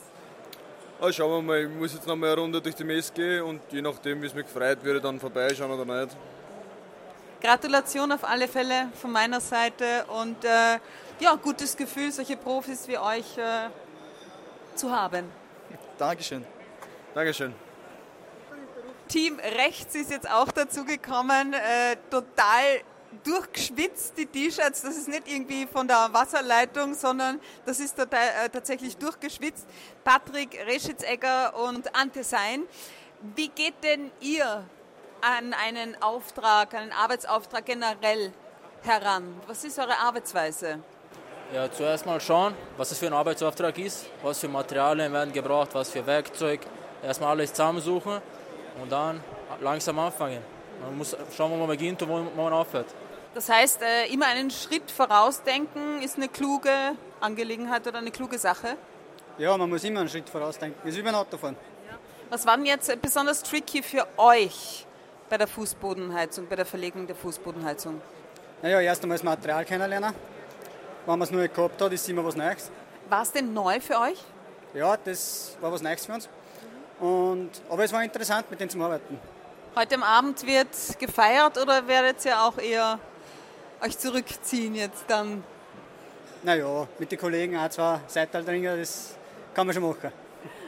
Also 1.00 1.14
schauen 1.14 1.32
wir 1.32 1.42
mal, 1.42 1.62
ich 1.62 1.70
muss 1.70 1.94
jetzt 1.94 2.08
noch 2.08 2.16
mal 2.16 2.32
eine 2.32 2.42
Runde 2.42 2.60
durch 2.60 2.76
die 2.76 2.84
Messe 2.84 3.14
gehen 3.14 3.44
und 3.44 3.62
je 3.72 3.82
nachdem, 3.82 4.22
wie 4.22 4.26
es 4.26 4.34
mir 4.34 4.44
gefreut 4.44 4.84
würde, 4.84 5.00
dann 5.00 5.20
vorbeischauen 5.20 5.72
oder 5.72 5.86
nicht. 5.86 6.18
Gratulation 7.40 8.12
auf 8.12 8.24
alle 8.24 8.48
Fälle 8.48 8.90
von 9.00 9.12
meiner 9.12 9.40
Seite 9.40 10.06
und 10.08 10.44
äh, 10.44 10.80
ja, 11.20 11.36
gutes 11.36 11.78
Gefühl, 11.78 12.12
solche 12.12 12.36
Profis 12.36 12.88
wie 12.88 12.98
euch 12.98 13.38
äh, 13.38 13.70
zu 14.76 14.92
haben. 14.92 15.26
Dankeschön. 16.00 16.44
Dankeschön. 17.14 17.54
Team 19.08 19.40
rechts 19.40 19.96
ist 19.96 20.12
jetzt 20.12 20.30
auch 20.30 20.52
dazu 20.52 20.84
gekommen, 20.84 21.54
äh, 21.54 21.96
total 22.10 22.82
durchgeschwitzt, 23.24 24.18
die 24.18 24.26
T-Shirts. 24.26 24.82
Das 24.82 24.98
ist 24.98 25.08
nicht 25.08 25.28
irgendwie 25.28 25.68
von 25.68 25.88
der 25.88 26.10
Wasserleitung, 26.12 26.94
sondern 26.94 27.40
das 27.66 27.80
ist 27.80 27.98
äh, 28.00 28.06
tatsächlich 28.52 28.98
durchgeschwitzt. 28.98 29.68
Patrick 30.04 30.60
Reschitzegger 30.66 31.58
und 31.58 31.96
Ante 31.96 32.24
Sein. 32.24 32.64
Wie 33.36 33.50
geht 33.50 33.84
denn 33.84 34.12
ihr 34.20 34.64
an 35.22 35.54
einen 35.54 36.02
Auftrag, 36.02 36.74
einen 36.74 36.92
Arbeitsauftrag 36.92 37.66
generell 37.66 38.32
heran? 38.84 39.34
Was 39.48 39.64
ist 39.64 39.80
eure 39.80 39.98
Arbeitsweise? 39.98 40.80
Ja, 41.54 41.72
zuerst 41.72 42.06
mal 42.06 42.20
schauen, 42.20 42.54
was 42.76 42.92
es 42.92 43.00
für 43.00 43.08
ein 43.08 43.14
Arbeitsauftrag 43.14 43.78
ist, 43.78 44.08
was 44.22 44.40
für 44.40 44.50
Materialien 44.50 45.14
werden 45.14 45.32
gebraucht, 45.32 45.70
was 45.74 45.90
für 45.90 46.06
Werkzeug. 46.06 46.60
Erstmal 47.02 47.30
alles 47.30 47.52
zusammensuchen 47.54 48.22
und 48.82 48.92
dann 48.92 49.24
langsam 49.62 49.98
anfangen. 50.00 50.42
Man 50.82 50.98
muss 50.98 51.16
schauen, 51.36 51.52
wo 51.52 51.56
man 51.56 51.68
beginnt 51.68 52.02
und 52.02 52.10
wo 52.10 52.42
man 52.42 52.54
aufhört. 52.54 52.88
Das 53.38 53.50
heißt, 53.50 53.84
äh, 53.84 54.08
immer 54.08 54.26
einen 54.26 54.50
Schritt 54.50 54.90
vorausdenken 54.90 56.02
ist 56.02 56.18
eine 56.18 56.28
kluge 56.28 56.72
Angelegenheit 57.20 57.86
oder 57.86 58.00
eine 58.00 58.10
kluge 58.10 58.40
Sache? 58.40 58.78
Ja, 59.38 59.56
man 59.56 59.70
muss 59.70 59.84
immer 59.84 60.00
einen 60.00 60.10
Schritt 60.10 60.28
vorausdenken. 60.28 60.82
Das 60.84 60.92
ist 60.92 60.98
wie 60.98 61.04
beim 61.04 61.14
Autofahren. 61.14 61.56
Was 62.32 62.48
war 62.48 62.58
denn 62.58 62.66
jetzt 62.66 63.00
besonders 63.00 63.44
tricky 63.44 63.84
für 63.84 64.08
euch 64.18 64.88
bei 65.30 65.38
der 65.38 65.46
Fußbodenheizung, 65.46 66.48
bei 66.48 66.56
der 66.56 66.66
Verlegung 66.66 67.06
der 67.06 67.16
Fußbodenheizung? 67.16 68.02
Naja, 68.64 68.82
erst 68.82 69.04
einmal 69.04 69.20
das 69.20 69.24
Material 69.24 69.64
kennenlernen. 69.66 70.16
Wenn 71.06 71.20
man 71.20 71.22
es 71.22 71.30
nicht 71.30 71.54
gehabt 71.54 71.80
hat, 71.80 71.94
ist 71.94 72.10
immer 72.10 72.26
was 72.26 72.36
Neues. 72.36 72.72
War 73.08 73.22
es 73.22 73.32
denn 73.32 73.54
neu 73.54 73.80
für 73.80 74.00
euch? 74.00 74.18
Ja, 74.74 74.98
das 74.98 75.56
war 75.62 75.72
was 75.72 75.84
Neues 75.84 76.04
für 76.04 76.14
uns. 76.14 76.28
Und, 77.00 77.52
aber 77.70 77.84
es 77.84 77.94
war 77.94 78.04
interessant, 78.04 78.50
mit 78.50 78.60
denen 78.60 78.72
zu 78.72 78.82
arbeiten. 78.82 79.20
Heute 79.76 79.94
am 79.94 80.02
Abend 80.02 80.44
wird 80.44 80.70
gefeiert 80.98 81.56
oder 81.60 81.88
werdet 81.88 82.26
ihr 82.26 82.42
auch 82.42 82.58
eher 82.58 82.98
euch 83.82 83.98
zurückziehen 83.98 84.76
jetzt 84.76 85.06
dann? 85.08 85.44
Naja, 86.44 86.88
mit 87.00 87.12
den 87.12 87.20
Kollegen 87.20 87.56
ein, 87.58 87.72
zwei 87.72 88.00
Seitaltringer, 88.08 88.78
das 88.78 89.16
kann 89.54 89.66
man 89.66 89.74
schon 89.74 89.84
machen. 89.84 90.12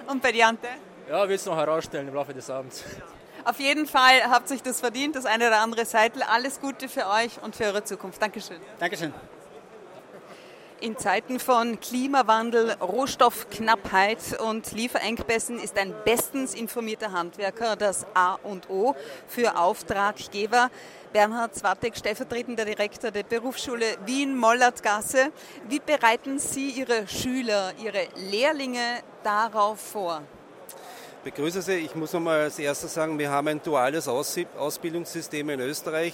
Und 0.07 0.21
bei 0.21 0.31
Diante? 0.31 0.67
Ja, 1.07 1.27
wird 1.27 1.39
es 1.39 1.45
noch 1.45 1.55
herausstellen 1.55 2.07
im 2.07 2.13
Laufe 2.13 2.33
des 2.33 2.49
Abends. 2.49 2.83
Auf 3.45 3.59
jeden 3.59 3.87
Fall 3.87 4.21
habt 4.29 4.49
ihr 4.49 4.55
euch 4.55 4.63
das 4.63 4.79
verdient, 4.79 5.15
das 5.15 5.25
eine 5.25 5.47
oder 5.47 5.59
andere 5.59 5.85
Seitel. 5.85 6.21
Alles 6.23 6.59
Gute 6.59 6.89
für 6.89 7.07
euch 7.07 7.41
und 7.41 7.55
für 7.55 7.65
eure 7.65 7.83
Zukunft. 7.83 8.21
Dankeschön. 8.21 8.57
Dankeschön. 8.79 9.13
In 10.81 10.97
Zeiten 10.97 11.39
von 11.39 11.79
Klimawandel, 11.79 12.71
Rohstoffknappheit 12.73 14.39
und 14.39 14.71
Lieferengpässen 14.71 15.59
ist 15.59 15.77
ein 15.77 15.93
bestens 16.05 16.53
informierter 16.53 17.11
Handwerker 17.11 17.75
das 17.75 18.05
A 18.13 18.35
und 18.35 18.69
O 18.69 18.95
für 19.27 19.57
Auftraggeber. 19.57 20.69
Bernhard 21.11 21.55
Zwartek, 21.55 21.97
stellvertretender 21.97 22.65
Direktor 22.65 23.11
der 23.11 23.23
Berufsschule 23.23 23.97
Wien-Mollertgasse. 24.05 25.31
Wie 25.67 25.79
bereiten 25.79 26.39
Sie 26.39 26.69
Ihre 26.69 27.07
Schüler, 27.07 27.73
Ihre 27.83 28.07
Lehrlinge 28.29 29.01
darauf 29.23 29.79
vor? 29.79 30.21
begrüße 31.23 31.61
Sie. 31.61 31.73
Ich 31.73 31.95
muss 31.95 32.15
einmal 32.15 32.41
als 32.41 32.59
erstes 32.59 32.93
sagen, 32.93 33.19
wir 33.19 33.29
haben 33.29 33.47
ein 33.49 33.61
duales 33.61 34.07
Ausbildungssystem 34.07 35.49
in 35.49 35.59
Österreich. 35.59 36.13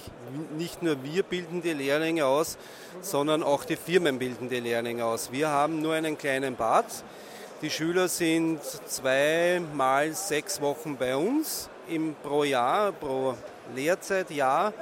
Nicht 0.57 0.81
nur 0.81 1.03
wir 1.03 1.23
bilden 1.23 1.61
die 1.61 1.73
Lehrlinge 1.73 2.25
aus, 2.25 2.57
sondern 3.01 3.43
auch 3.43 3.65
die 3.65 3.75
Firmen 3.75 4.19
bilden 4.19 4.49
die 4.49 4.59
Lehrlinge 4.59 5.05
aus. 5.05 5.31
Wir 5.31 5.49
haben 5.49 5.81
nur 5.81 5.93
einen 5.93 6.17
kleinen 6.17 6.55
Bad. 6.55 6.85
Die 7.61 7.69
Schüler 7.69 8.07
sind 8.07 8.61
zweimal 8.63 10.13
sechs 10.13 10.59
Wochen 10.59 10.97
bei 10.97 11.15
uns 11.15 11.69
im, 11.87 12.15
pro 12.21 12.43
Jahr, 12.43 12.91
pro 12.91 13.35
Lehrzeitjahr. 13.73 14.73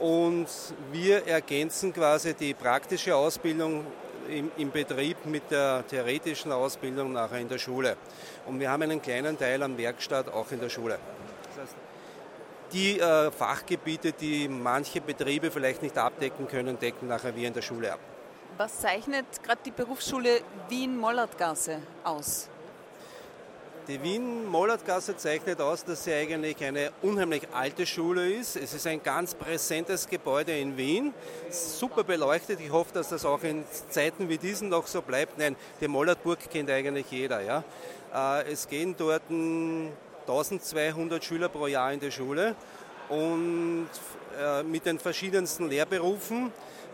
Und 0.00 0.48
wir 0.92 1.26
ergänzen 1.26 1.92
quasi 1.92 2.34
die 2.34 2.54
praktische 2.54 3.14
Ausbildung 3.14 3.86
im, 4.28 4.50
im, 4.56 4.70
Betrieb 4.70 5.24
mit 5.26 5.50
der 5.50 5.86
theoretischen 5.86 6.50
Ausbildung 6.52 7.12
nachher 7.12 7.38
in 7.38 7.48
der 7.48 7.58
Schule. 7.58 7.96
Und 8.46 8.58
wir 8.58 8.70
haben 8.70 8.82
einen 8.82 9.00
kleinen 9.00 9.38
Teil 9.38 9.62
am 9.62 9.76
Werkstatt 9.78 10.32
auch 10.32 10.50
in 10.50 10.60
der 10.60 10.68
Schule. 10.68 10.98
Die 12.72 12.98
äh, 12.98 13.30
Fachgebiete, 13.30 14.12
die 14.12 14.48
manche 14.48 15.00
Betriebe 15.00 15.50
vielleicht 15.50 15.82
nicht 15.82 15.96
abdecken 15.96 16.48
können, 16.48 16.78
decken 16.78 17.06
nachher 17.06 17.36
wir 17.36 17.46
in 17.46 17.54
der 17.54 17.62
Schule 17.62 17.92
ab. 17.92 18.00
Was 18.56 18.80
zeichnet 18.80 19.26
gerade 19.42 19.60
die 19.64 19.70
Berufsschule 19.70 20.40
Wien-Mollertgasse 20.68 21.80
aus? 22.04 22.48
Die 23.86 24.02
Wien-Mollertgasse 24.02 25.14
zeichnet 25.18 25.60
aus, 25.60 25.84
dass 25.84 26.04
sie 26.04 26.14
eigentlich 26.14 26.64
eine 26.64 26.90
unheimlich 27.02 27.42
alte 27.52 27.84
Schule 27.84 28.32
ist. 28.32 28.56
Es 28.56 28.72
ist 28.72 28.86
ein 28.86 29.02
ganz 29.02 29.34
präsentes 29.34 30.08
Gebäude 30.08 30.58
in 30.58 30.78
Wien, 30.78 31.12
super 31.50 32.02
beleuchtet. 32.02 32.60
Ich 32.60 32.72
hoffe, 32.72 32.94
dass 32.94 33.10
das 33.10 33.26
auch 33.26 33.42
in 33.42 33.62
Zeiten 33.90 34.30
wie 34.30 34.38
diesen 34.38 34.70
noch 34.70 34.86
so 34.86 35.02
bleibt. 35.02 35.36
Nein, 35.36 35.54
die 35.82 35.88
Mollertburg 35.88 36.38
kennt 36.50 36.70
eigentlich 36.70 37.10
jeder. 37.10 37.42
Ja? 37.42 37.62
Äh, 38.14 38.50
es 38.52 38.66
gehen 38.66 38.94
dort 38.96 39.24
1200 39.28 41.22
Schüler 41.22 41.50
pro 41.50 41.66
Jahr 41.66 41.92
in 41.92 42.00
die 42.00 42.10
Schule 42.10 42.56
und 43.10 43.88
äh, 44.40 44.62
mit 44.62 44.86
den 44.86 44.98
verschiedensten 44.98 45.68
Lehrberufen. 45.68 46.50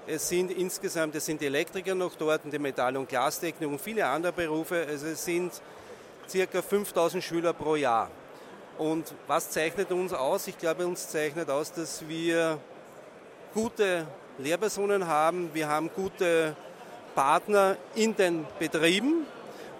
Es 0.09 0.29
sind 0.29 0.51
insgesamt, 0.51 1.15
es 1.15 1.25
sind 1.25 1.41
Elektriker 1.41 1.95
noch 1.95 2.17
dort, 2.17 2.41
die 2.53 2.59
Metall- 2.59 2.97
und 2.97 3.09
Glastechnik 3.09 3.71
und 3.71 3.81
viele 3.81 4.05
andere 4.07 4.33
Berufe. 4.33 4.85
Also 4.89 5.07
es 5.07 5.25
sind 5.25 5.53
circa 6.31 6.63
5000 6.63 7.23
Schüler 7.23 7.53
pro 7.53 7.77
Jahr. 7.77 8.09
Und 8.79 9.13
was 9.27 9.51
zeichnet 9.51 9.91
uns 9.91 10.13
aus? 10.13 10.47
Ich 10.47 10.57
glaube, 10.57 10.87
uns 10.87 11.09
zeichnet 11.09 11.51
aus, 11.51 11.73
dass 11.73 12.09
wir 12.09 12.59
gute 13.53 14.07
Lehrpersonen 14.39 15.07
haben, 15.07 15.51
wir 15.53 15.69
haben 15.69 15.91
gute 15.95 16.57
Partner 17.15 17.77
in 17.95 18.17
den 18.17 18.47
Betrieben 18.59 19.27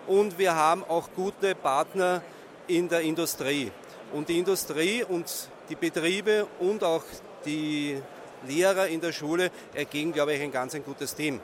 und 0.07 0.39
wir 0.39 0.55
haben 0.55 0.85
auch 0.85 1.09
gute 1.15 1.55
Partner 1.55 2.23
in 2.67 2.89
der 2.89 3.01
Industrie. 3.01 3.71
Und 4.13 4.29
die 4.29 4.39
Industrie 4.39 5.05
und 5.05 5.49
die 5.69 5.77
Betriebe 5.77 6.47
und 6.59 6.83
auch 6.83 7.05
die 7.47 8.03
Lehrer 8.47 8.89
in 8.89 9.01
der 9.01 9.13
Schule 9.13 9.51
ergeben, 9.73 10.13
glaube 10.13 10.35
ich, 10.35 10.43
ein 10.43 10.53
ganz 10.53 10.75
ein 10.75 10.85
gutes 10.85 11.15
Team. 11.15 11.41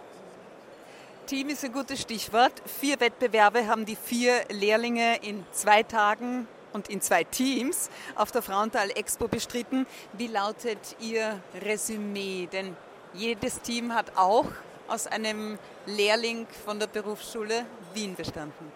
Team 1.26 1.48
ist 1.48 1.64
ein 1.64 1.72
gutes 1.72 2.00
Stichwort. 2.00 2.52
Vier 2.66 3.00
Wettbewerbe 3.00 3.66
haben 3.66 3.84
die 3.84 3.96
vier 3.96 4.44
Lehrlinge 4.48 5.16
in 5.24 5.44
zwei 5.50 5.82
Tagen 5.82 6.46
und 6.72 6.88
in 6.88 7.00
zwei 7.00 7.24
Teams 7.24 7.90
auf 8.14 8.30
der 8.30 8.42
Frauenthal 8.42 8.90
Expo 8.90 9.26
bestritten. 9.26 9.86
Wie 10.12 10.28
lautet 10.28 10.78
Ihr 11.00 11.40
Resümee? 11.64 12.46
Denn 12.52 12.76
jedes 13.12 13.60
Team 13.60 13.92
hat 13.92 14.16
auch 14.16 14.46
aus 14.86 15.08
einem 15.08 15.58
Lehrling 15.86 16.46
von 16.64 16.78
der 16.78 16.86
Berufsschule 16.86 17.66
Wien 17.92 18.14
bestanden. 18.14 18.70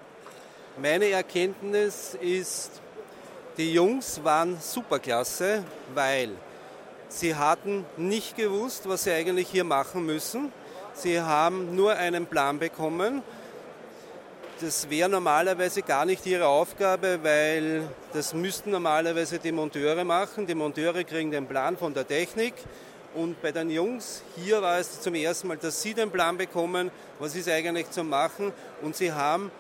Meine 0.76 1.08
Erkenntnis 1.08 2.18
ist, 2.20 2.80
die 3.58 3.72
Jungs 3.72 4.24
waren 4.24 4.58
superklasse, 4.60 5.62
weil 5.94 6.30
sie 7.08 7.36
hatten 7.36 7.86
nicht 7.96 8.36
gewusst, 8.36 8.88
was 8.88 9.04
sie 9.04 9.12
eigentlich 9.12 9.48
hier 9.50 9.64
machen 9.64 10.04
müssen. 10.04 10.52
Sie 11.00 11.18
haben 11.18 11.74
nur 11.74 11.94
einen 11.94 12.26
Plan 12.26 12.58
bekommen. 12.58 13.22
Das 14.60 14.90
wäre 14.90 15.08
normalerweise 15.08 15.80
gar 15.80 16.04
nicht 16.04 16.26
ihre 16.26 16.46
Aufgabe, 16.46 17.20
weil 17.22 17.88
das 18.12 18.34
müssten 18.34 18.70
normalerweise 18.70 19.38
die 19.38 19.50
Monteure 19.50 20.04
machen. 20.04 20.46
Die 20.46 20.54
Monteure 20.54 21.02
kriegen 21.04 21.30
den 21.30 21.46
Plan 21.46 21.78
von 21.78 21.94
der 21.94 22.06
Technik. 22.06 22.52
Und 23.14 23.40
bei 23.40 23.50
den 23.50 23.70
Jungs, 23.70 24.22
hier 24.36 24.60
war 24.60 24.78
es 24.78 25.00
zum 25.00 25.14
ersten 25.14 25.48
Mal, 25.48 25.56
dass 25.56 25.80
sie 25.80 25.94
den 25.94 26.10
Plan 26.10 26.36
bekommen, 26.36 26.90
was 27.18 27.34
ist 27.34 27.48
eigentlich 27.48 27.90
zu 27.90 28.04
machen. 28.04 28.52
Und 28.82 28.94
sie 28.94 29.10
haben 29.10 29.50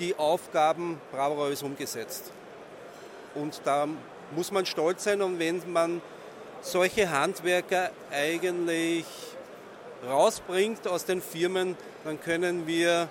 die 0.00 0.16
Aufgaben 0.16 1.00
bravourös 1.12 1.62
umgesetzt. 1.62 2.32
Und 3.36 3.60
da 3.64 3.86
muss 4.34 4.50
man 4.50 4.66
stolz 4.66 5.04
sein. 5.04 5.22
Und 5.22 5.38
wenn 5.38 5.62
man 5.72 6.02
solche 6.60 7.08
Handwerker 7.08 7.90
eigentlich 8.10 9.04
rausbringt 10.08 10.86
aus 10.88 11.04
den 11.04 11.22
Firmen, 11.22 11.76
dann 12.04 12.20
können 12.20 12.66
wir 12.66 13.08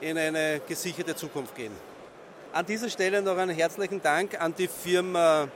in 0.00 0.18
eine 0.18 0.60
gesicherte 0.66 1.14
Zukunft 1.14 1.54
gehen. 1.54 1.72
An 2.52 2.66
dieser 2.66 2.88
Stelle 2.88 3.22
noch 3.22 3.36
einen 3.36 3.54
herzlichen 3.54 4.02
Dank 4.02 4.40
an 4.40 4.54
die 4.56 4.68
Firma, 4.68 5.48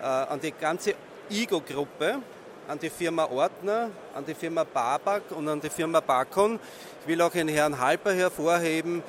äh, 0.00 0.04
an 0.04 0.40
die 0.40 0.52
ganze 0.52 0.94
IGO-Gruppe, 1.30 2.20
an 2.68 2.78
die 2.78 2.90
Firma 2.90 3.24
Ortner, 3.24 3.90
an 4.14 4.24
die 4.24 4.34
Firma 4.34 4.64
Babak 4.64 5.30
und 5.30 5.48
an 5.48 5.60
die 5.60 5.70
Firma 5.70 6.00
Bakon. 6.00 6.58
Ich 7.02 7.08
will 7.08 7.20
auch 7.22 7.30
den 7.30 7.48
Herrn 7.48 7.78
Halper 7.78 8.12
hervorheben, 8.12 9.02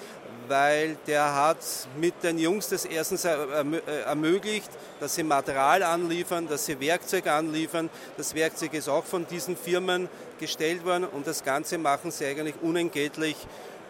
weil 0.48 0.98
der 1.08 1.34
hat 1.36 1.58
mit 2.00 2.24
den 2.24 2.38
Jungs 2.38 2.70
das 2.70 2.86
erstens 2.86 3.26
ermöglicht, 3.26 4.70
dass 5.00 5.16
sie 5.16 5.24
Material 5.24 5.84
anliefern, 5.84 6.48
dass 6.48 6.66
sie 6.66 6.80
Werkzeug 6.80 7.28
anliefern. 7.28 7.90
Das 8.18 8.34
Werkzeug 8.36 8.74
ist 8.74 8.90
auch 8.90 9.04
von 9.04 9.28
diesen 9.28 9.58
Firmen 9.58 10.10
gestellt 10.40 10.86
worden 10.86 11.06
und 11.06 11.28
das 11.28 11.44
Ganze 11.44 11.78
machen 11.78 12.12
sie 12.12 12.26
eigentlich 12.26 12.56
unentgeltlich 12.62 13.36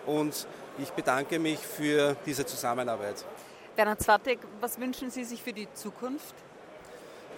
und 0.06 0.48
ich 0.80 0.90
bedanke 0.92 1.40
mich 1.40 1.60
für 1.60 2.16
diese 2.26 2.46
Zusammenarbeit. 2.46 3.26
Bernhard 3.76 4.02
Zwartek, 4.02 4.40
was 4.60 4.80
wünschen 4.80 5.12
Sie 5.12 5.24
sich 5.24 5.42
für 5.42 5.54
die 5.54 5.68
Zukunft? 5.74 6.34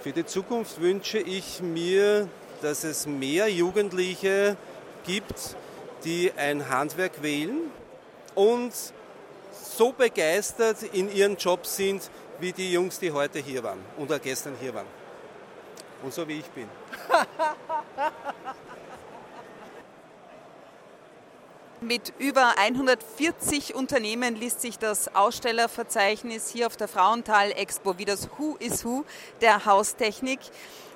Für 0.02 0.12
die 0.14 0.26
Zukunft 0.26 0.80
wünsche 0.80 1.18
ich 1.20 1.62
mir, 1.62 2.30
dass 2.62 2.86
es 2.86 3.06
mehr 3.06 3.50
Jugendliche 3.50 4.56
gibt, 5.06 5.56
die 6.06 6.32
ein 6.38 6.70
Handwerk 6.70 7.22
wählen 7.22 7.72
und 8.36 8.72
so 9.78 9.92
begeistert 9.92 10.84
in 10.94 11.12
ihren 11.14 11.38
Job 11.38 11.66
sind, 11.66 12.10
wie 12.40 12.52
die 12.52 12.72
Jungs, 12.72 13.00
die 13.00 13.12
heute 13.12 13.40
hier 13.40 13.64
waren 13.64 13.84
oder 13.98 14.20
gestern 14.20 14.56
hier 14.60 14.74
waren. 14.74 14.88
Und 16.02 16.14
so 16.14 16.28
wie 16.28 16.40
ich 16.40 16.46
bin. 16.46 16.68
Mit 21.82 22.14
über 22.20 22.58
140 22.58 23.74
Unternehmen 23.74 24.36
liest 24.36 24.60
sich 24.60 24.78
das 24.78 25.16
Ausstellerverzeichnis 25.16 26.50
hier 26.50 26.68
auf 26.68 26.76
der 26.76 26.90
Frauenthal 26.90 27.52
Expo 27.52 27.98
wie 27.98 28.04
das 28.04 28.28
Who 28.38 28.58
is 28.60 28.84
Who 28.84 29.06
der 29.40 29.66
Haustechnik. 29.66 30.40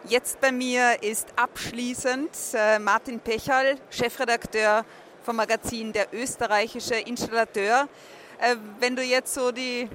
Jetzt 0.09 0.41
bei 0.41 0.51
mir 0.51 1.01
ist 1.01 1.29
abschließend 1.37 2.31
äh, 2.53 2.79
Martin 2.79 3.21
Pechal, 3.21 3.77
Chefredakteur 3.89 4.83
vom 5.23 5.37
Magazin 5.37 5.93
Der 5.93 6.13
österreichische 6.13 6.95
Installateur. 6.95 7.87
Äh, 8.43 8.57
wenn 8.79 8.95
du 8.95 9.01
jetzt 9.01 9.33
so 9.33 9.51
die 9.51 9.87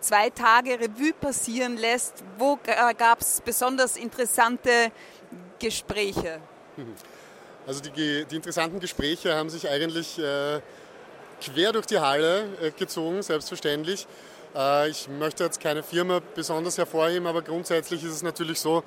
zwei 0.00 0.30
Tage 0.30 0.78
Revue 0.78 1.12
passieren 1.12 1.76
lässt, 1.76 2.22
wo 2.38 2.56
gab 2.96 3.20
es 3.20 3.40
besonders 3.40 3.96
interessante 3.96 4.92
Gespräche? 5.58 6.38
Also 7.66 7.80
die, 7.82 8.24
die 8.24 8.36
interessanten 8.36 8.78
Gespräche 8.78 9.34
haben 9.34 9.50
sich 9.50 9.68
eigentlich 9.68 10.20
äh, 10.20 10.60
quer 11.42 11.72
durch 11.72 11.86
die 11.86 11.98
Halle 11.98 12.44
äh, 12.62 12.70
gezogen, 12.70 13.22
selbstverständlich. 13.22 14.06
Äh, 14.54 14.88
ich 14.88 15.08
möchte 15.08 15.42
jetzt 15.42 15.58
keine 15.60 15.82
Firma 15.82 16.20
besonders 16.36 16.78
hervorheben, 16.78 17.26
aber 17.26 17.42
grundsätzlich 17.42 18.04
ist 18.04 18.12
es 18.12 18.22
natürlich 18.22 18.60
so, 18.60 18.84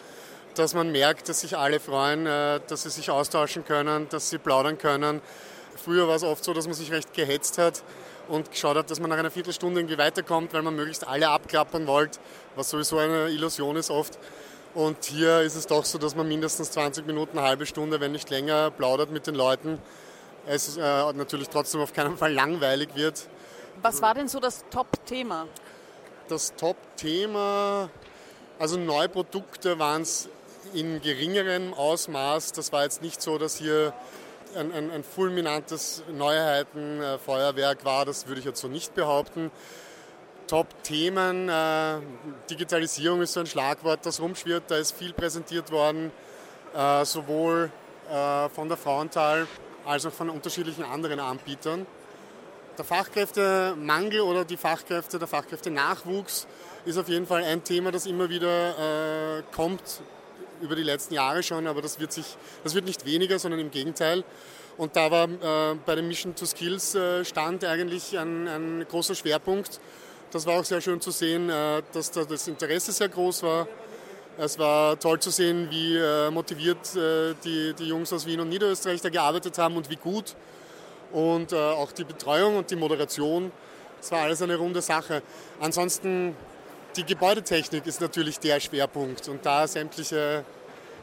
dass 0.56 0.74
man 0.74 0.94
merkt, 0.94 1.28
dass 1.28 1.42
sich 1.42 1.58
alle 1.58 1.82
freuen, 1.82 2.26
äh, 2.26 2.62
dass 2.68 2.84
sie 2.84 2.90
sich 2.90 3.12
austauschen 3.12 3.66
können, 3.66 4.08
dass 4.08 4.30
sie 4.30 4.38
plaudern 4.38 4.78
können. 4.78 5.22
Früher 5.76 6.08
war 6.08 6.16
es 6.16 6.24
oft 6.24 6.42
so, 6.42 6.54
dass 6.54 6.68
man 6.68 6.74
sich 6.74 6.90
recht 6.90 7.14
gehetzt 7.14 7.58
hat 7.58 7.84
und 8.30 8.52
geschaut 8.52 8.78
hat, 8.78 8.89
dass 8.89 9.00
man 9.00 9.10
nach 9.10 9.18
einer 9.18 9.32
Viertelstunde 9.32 9.82
irgendwie 9.82 9.98
weiterkommt, 9.98 10.54
weil 10.54 10.62
man 10.62 10.76
möglichst 10.76 11.08
alle 11.08 11.30
abklappern 11.30 11.88
wollte, 11.88 12.20
was 12.56 12.70
sowieso 12.70 12.98
eine 12.98 13.30
Illusion 13.30 13.76
ist 13.76 13.92
oft. 13.92 14.18
Und 14.74 15.04
hier 15.06 15.42
ist 15.42 15.56
es 15.56 15.65
doch 15.65 15.84
so, 15.84 15.98
dass 15.98 16.15
man 16.15 16.28
mindestens 16.28 16.72
20 16.72 17.08
Minuten, 17.08 17.38
eine 17.38 17.48
halbe 17.48 17.65
Stunde, 17.65 18.00
wenn 18.00 18.12
nicht 18.12 18.30
länger, 18.30 18.72
plaudert 18.72 19.12
mit 19.12 19.26
den 19.26 19.36
Leuten. 19.36 19.80
Es 20.46 20.78
äh, 20.78 20.82
natürlich 21.13 21.50
trotzdem 21.50 21.82
auf 21.82 21.94
keinen 21.94 22.18
Fall 22.18 22.34
langweilig 22.34 22.89
wird. 22.96 23.28
Was 23.82 24.02
war 24.02 24.13
denn 24.13 24.28
so 24.28 24.39
das 24.39 24.63
Top-Thema? 24.70 25.48
Das 26.28 26.54
Top-Thema, 26.56 27.89
also 28.60 28.78
neue 28.78 29.10
Produkte 29.10 29.80
waren 29.80 30.04
es 30.04 30.30
in 30.74 31.02
geringerem 31.02 31.74
Ausmaß. 31.74 32.52
Das 32.52 32.72
war 32.72 32.84
jetzt 32.84 33.02
nicht 33.02 33.22
so, 33.22 33.38
dass 33.38 33.58
hier 33.58 33.94
ein, 34.56 34.72
ein, 34.72 34.92
ein 34.92 35.04
fulminantes 35.04 36.04
Neuheitenfeuerwerk 36.12 37.86
war. 37.86 38.06
Das 38.06 38.28
würde 38.28 38.40
ich 38.40 38.46
jetzt 38.46 38.62
so 38.62 38.68
nicht 38.68 38.96
behaupten. 38.96 39.52
Top-Themen. 40.48 41.48
Äh, 41.48 42.00
Digitalisierung 42.50 43.22
ist 43.22 43.34
so 43.34 43.40
ein 43.40 43.46
Schlagwort, 43.46 44.06
das 44.06 44.20
rumschwirrt. 44.20 44.64
Da 44.68 44.78
ist 44.78 44.92
viel 44.92 45.14
präsentiert 45.14 45.72
worden, 45.72 46.12
äh, 46.76 47.06
sowohl 47.06 47.72
äh, 48.12 48.50
von 48.50 48.68
der 48.68 48.78
Frauenthal 48.78 49.48
als 49.86 50.06
auch 50.06 50.12
von 50.12 50.30
unterschiedlichen 50.30 50.84
anderen 50.84 51.20
Anbietern. 51.20 51.86
Der 52.78 52.86
Fachkräftemangel 52.86 54.22
oder 54.22 54.46
die 54.46 54.58
Fachkräfte, 54.58 55.20
der 55.20 55.28
Fachkräftenachwuchs 55.28 56.48
ist 56.86 56.98
auf 56.98 57.10
jeden 57.10 57.28
Fall 57.28 57.44
ein 57.44 57.64
Thema, 57.64 57.92
das 57.92 58.06
immer 58.06 58.30
wieder 58.30 59.44
kommt 59.54 60.02
über 60.62 60.76
die 60.76 60.84
letzten 60.84 61.13
Jahre 61.13 61.43
schon, 61.43 61.67
aber 61.67 61.82
das 61.82 62.00
wird, 62.00 62.12
sich, 62.12 62.26
das 62.63 62.76
wird 62.76 62.86
nicht 62.86 63.06
weniger, 63.06 63.39
sondern 63.39 63.60
im 63.60 63.72
Gegenteil. 63.72 64.24
Und 64.78 64.95
da 64.95 65.12
war 65.12 65.26
äh, 65.30 65.76
bei 65.86 65.95
dem 65.95 66.08
Mission 66.08 66.36
to 66.36 66.45
Skills 66.45 66.95
äh, 66.95 67.26
Stand 67.26 67.65
eigentlich 67.65 68.17
ein, 68.17 68.48
ein 68.48 68.86
großer 68.88 69.15
Schwerpunkt 69.15 69.80
das 70.32 70.45
war 70.45 70.60
auch 70.60 70.63
sehr 70.63 70.80
schön 70.80 71.02
zu 71.02 71.12
sehen, 71.12 71.50
äh, 71.50 71.82
dass 71.91 72.12
da 72.12 72.24
das 72.24 72.48
Interesse 72.48 72.91
sehr 72.91 73.10
groß 73.10 73.43
war. 73.43 73.67
Es 74.38 74.58
war 74.60 74.98
toll 75.00 75.19
zu 75.19 75.32
sehen, 75.32 75.67
wie 75.69 75.98
äh, 75.98 76.30
motiviert 76.30 76.95
äh, 76.95 77.34
die, 77.43 77.74
die 77.74 77.86
Jungs 77.86 78.13
aus 78.13 78.26
Wien 78.26 78.39
und 78.39 78.50
Niederösterreich 78.50 79.02
da 79.02 79.10
gearbeitet 79.10 79.58
haben 79.58 79.76
und 79.76 79.89
wie 79.89 79.95
gut. 79.95 80.36
Und 81.12 81.56
auch 81.56 81.91
die 81.91 82.04
Betreuung 82.04 82.58
und 82.58 82.69
die 82.69 82.76
Moderation, 82.76 83.52
es 84.00 84.12
war 84.12 84.22
alles 84.22 84.43
eine 84.43 84.58
runde 84.58 84.80
Sache. 84.80 85.24
Ansonsten, 85.60 86.36
die 86.95 87.04
Gebäudetechnik 87.04 87.86
ist 87.86 88.02
natürlich 88.02 88.39
der 88.39 88.60
Schwerpunkt 88.60 89.28
und 89.28 89.45
da 89.45 89.67
sämtliche, 89.67 90.43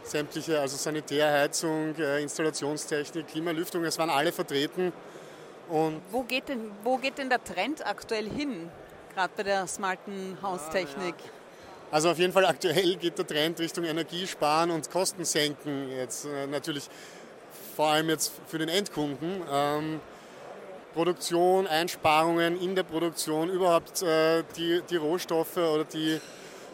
sämtliche 0.02 0.60
also 0.60 0.76
Sanitärheizung, 0.76 1.94
Installationstechnik, 1.96 3.28
Klimalüftung, 3.28 3.84
es 3.84 3.98
waren 3.98 4.10
alle 4.10 4.32
vertreten. 4.32 4.92
Und 5.68 6.00
wo, 6.10 6.22
geht 6.22 6.48
denn, 6.48 6.70
wo 6.84 6.96
geht 6.96 7.18
denn 7.18 7.28
der 7.28 7.42
Trend 7.42 7.84
aktuell 7.84 8.28
hin? 8.28 8.70
gerade 9.16 9.32
bei 9.34 9.42
der 9.44 9.66
smarten 9.66 10.36
Haustechnik? 10.42 11.14
Also 11.90 12.10
auf 12.10 12.18
jeden 12.18 12.34
Fall 12.34 12.44
aktuell 12.44 12.96
geht 12.96 13.16
der 13.16 13.26
Trend 13.26 13.58
Richtung 13.60 13.84
Energiesparen 13.84 14.70
und 14.70 14.90
Kosten 14.90 15.24
senken. 15.24 15.88
Jetzt 15.90 16.26
äh, 16.26 16.46
natürlich 16.46 16.88
vor 17.74 17.88
allem 17.88 18.10
jetzt 18.10 18.32
für 18.46 18.58
den 18.58 18.68
Endkunden. 18.68 19.42
Ähm, 19.50 20.00
Produktion, 20.96 21.66
Einsparungen 21.66 22.58
in 22.58 22.74
der 22.74 22.84
Produktion, 22.84 23.50
überhaupt 23.50 24.00
äh, 24.00 24.44
die, 24.56 24.80
die 24.88 24.96
Rohstoffe 24.96 25.58
oder 25.58 25.84
die, 25.84 26.18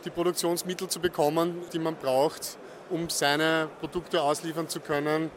die 0.05 0.11
Produktionsmittel 0.11 0.87
zu 0.87 1.01
bekommen, 1.01 1.61
die 1.73 1.81
man 1.81 1.97
braucht, 1.97 2.57
um 2.89 3.11
seine 3.11 3.69
Produkte 3.81 4.23
ausliefern 4.23 4.69
zu 4.69 4.79
können. 4.79 5.33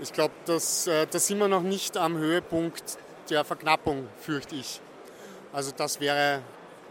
Ich 0.00 0.12
glaube, 0.12 0.34
äh, 0.48 1.06
da 1.10 1.18
sind 1.18 1.38
wir 1.38 1.48
noch 1.48 1.62
nicht 1.62 1.96
am 1.96 2.18
Höhepunkt 2.18 2.98
der 3.30 3.42
Verknappung, 3.42 4.06
fürchte 4.18 4.54
ich. 4.54 4.82
Also 5.54 5.72
das 5.74 5.98
wäre 5.98 6.42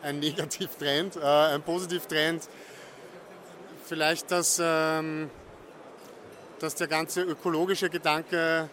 ein 0.02 0.18
Negativtrend. 0.20 1.16
Äh, 1.16 1.20
ein 1.54 1.62
Positivtrend 1.62 2.50
vielleicht, 3.86 4.32
dass, 4.32 4.60
ähm, 4.60 5.30
dass 6.58 6.74
der 6.74 6.88
ganze 6.88 7.22
ökologische 7.22 7.92
Gedanke, 7.92 8.68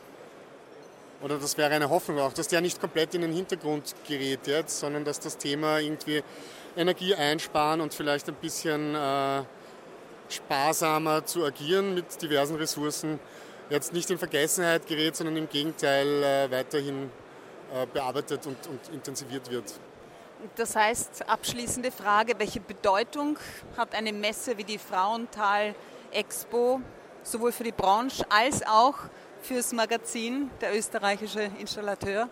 oder 1.23 1.39
das 1.39 1.57
wäre 1.57 1.75
eine 1.75 1.91
Hoffnung 1.91 2.19
auch, 2.19 2.33
dass 2.33 2.49
der 2.49 2.61
nicht 2.61 2.81
komplett 2.81 3.15
in 3.15 3.23
den 3.23 3.33
Hintergrund 3.33 3.95
gerät 4.07 4.47
jetzt, 4.47 4.81
sondern 4.81 5.05
dass 5.05 5.21
das 5.21 5.37
Thema 5.39 5.79
irgendwie 5.79 6.23
Energie 6.77 7.15
einsparen 7.15 7.81
und 7.81 7.95
vielleicht 7.95 8.29
ein 8.29 8.35
bisschen 8.35 8.95
äh, 8.95 9.43
sparsamer 10.29 11.25
zu 11.25 11.45
agieren 11.45 11.95
mit 11.95 12.21
diversen 12.21 12.57
Ressourcen 12.57 13.19
jetzt 13.71 13.93
nicht 13.93 14.11
in 14.11 14.19
Vergessenheit 14.19 14.87
gerät, 14.87 15.17
sondern 15.17 15.37
im 15.37 15.49
Gegenteil 15.49 16.23
äh, 16.23 16.51
weiterhin 16.51 17.11
äh, 17.73 17.87
bearbeitet 17.87 18.47
und, 18.47 18.59
und 18.67 18.95
intensiviert 18.95 19.51
wird. 19.51 19.73
Das 20.57 20.77
heißt, 20.77 21.29
abschließende 21.29 21.91
Frage, 21.91 22.35
welche 22.39 22.61
Bedeutung 22.61 23.39
hat 23.77 23.95
eine 23.95 24.13
Messe 24.13 24.59
wie 24.59 24.65
die 24.65 24.79
Frauenthal 24.79 25.75
Expo 26.13 26.81
sowohl 27.23 27.53
für 27.53 27.65
die 27.65 27.73
Branche 27.73 28.25
als 28.29 28.65
auch 28.67 28.95
fürs 29.47 29.73
Magazin, 29.73 30.51
der 30.61 30.77
österreichische 30.77 31.51
Installateur? 31.61 32.29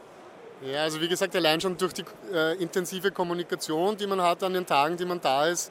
Ja, 0.63 0.83
also 0.83 1.01
wie 1.01 1.09
gesagt, 1.09 1.35
allein 1.37 1.61
schon 1.61 1.77
durch 1.77 1.93
die 1.93 2.05
äh, 2.33 2.55
intensive 2.61 3.11
Kommunikation, 3.11 3.97
die 3.97 4.07
man 4.07 4.21
hat 4.21 4.43
an 4.43 4.53
den 4.53 4.67
Tagen, 4.67 4.97
die 4.97 5.05
man 5.05 5.21
da 5.21 5.47
ist, 5.47 5.71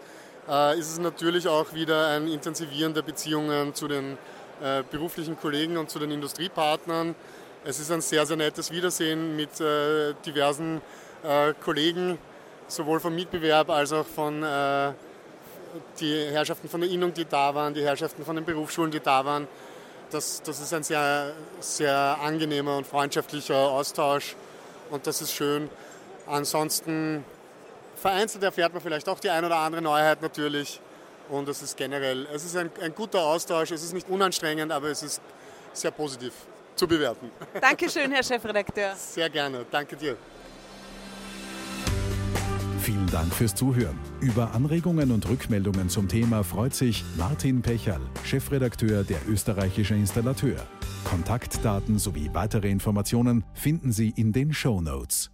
äh, 0.50 0.80
ist 0.80 0.92
es 0.92 1.00
natürlich 1.00 1.48
auch 1.48 1.74
wieder 1.74 2.08
ein 2.08 2.28
Intensivieren 2.28 2.94
der 2.94 3.02
Beziehungen 3.02 3.74
zu 3.74 3.88
den 3.88 4.18
äh, 4.62 4.84
beruflichen 4.90 5.38
Kollegen 5.38 5.78
und 5.78 5.90
zu 5.90 6.00
den 6.00 6.12
Industriepartnern. 6.12 7.16
Es 7.66 7.80
ist 7.80 7.92
ein 7.92 8.02
sehr, 8.02 8.26
sehr 8.26 8.38
nettes 8.38 8.72
Wiedersehen 8.72 9.36
mit 9.36 9.60
äh, 9.60 10.14
diversen 10.26 10.82
äh, 11.24 11.54
Kollegen, 11.64 12.18
sowohl 12.68 13.00
vom 13.00 13.16
Mitbewerb 13.16 13.70
als 13.70 13.92
auch 13.92 14.06
von 14.06 14.44
äh, 14.44 14.92
die 16.00 16.26
Herrschaften 16.32 16.70
von 16.70 16.82
der 16.82 16.90
Innung, 16.90 17.14
die 17.14 17.26
da 17.26 17.54
waren, 17.54 17.74
die 17.74 17.84
Herrschaften 17.84 18.24
von 18.24 18.36
den 18.36 18.46
Berufsschulen, 18.46 18.92
die 18.92 19.00
da 19.00 19.26
waren. 19.26 19.48
Das, 20.14 20.44
das 20.44 20.60
ist 20.60 20.72
ein 20.74 20.84
sehr, 20.84 21.34
sehr 21.60 22.20
angenehmer 22.22 22.78
und 22.78 22.86
freundschaftlicher 22.86 23.56
Austausch 23.56 24.36
und 24.92 25.08
das 25.08 25.22
ist 25.22 25.34
schön. 25.34 25.72
Ansonsten 26.28 27.26
vereinzelt 27.96 28.44
erfährt 28.44 28.74
man 28.74 28.82
vielleicht 28.82 29.10
auch 29.10 29.20
die 29.20 29.32
ein 29.32 29.44
oder 29.44 29.58
andere 29.58 29.82
Neuheit 29.82 30.22
natürlich 30.22 30.80
und 31.30 31.50
es 31.50 31.64
ist 31.64 31.76
generell, 31.78 32.28
es 32.32 32.46
ist 32.46 32.56
ein, 32.56 32.70
ein 32.80 32.94
guter 32.94 33.22
Austausch, 33.22 33.72
es 33.72 33.84
ist 33.84 33.94
nicht 33.94 34.08
unanstrengend, 34.08 34.72
aber 34.72 34.90
es 34.90 35.02
ist 35.02 35.20
sehr 35.74 35.92
positiv 35.92 36.34
zu 36.76 36.88
bewerten. 36.88 37.32
Dankeschön, 37.60 38.12
Herr 38.12 38.24
Chefredakteur. 38.24 38.96
Sehr 38.96 39.30
gerne, 39.32 39.66
danke 39.72 39.96
dir. 39.96 40.16
Vielen 42.84 43.08
Dank 43.08 43.34
fürs 43.34 43.56
Zuhören. 43.56 43.98
Über 44.20 44.54
Anregungen 44.54 45.12
und 45.12 45.30
Rückmeldungen 45.30 45.88
zum 45.88 46.10
Thema 46.10 46.44
freut 46.44 46.74
sich 46.74 47.06
Martin 47.18 47.62
Pechal, 47.62 48.02
Chefredakteur 48.26 49.06
der 49.06 49.20
Österreichische 49.30 49.96
Installateur. 49.96 50.58
Kontaktdaten 51.06 51.98
sowie 51.98 52.30
weitere 52.34 52.70
Informationen 52.70 53.46
finden 53.54 53.94
Sie 53.94 54.10
in 54.10 54.34
den 54.34 54.54
Show 54.54 54.82
Notes. 54.82 55.32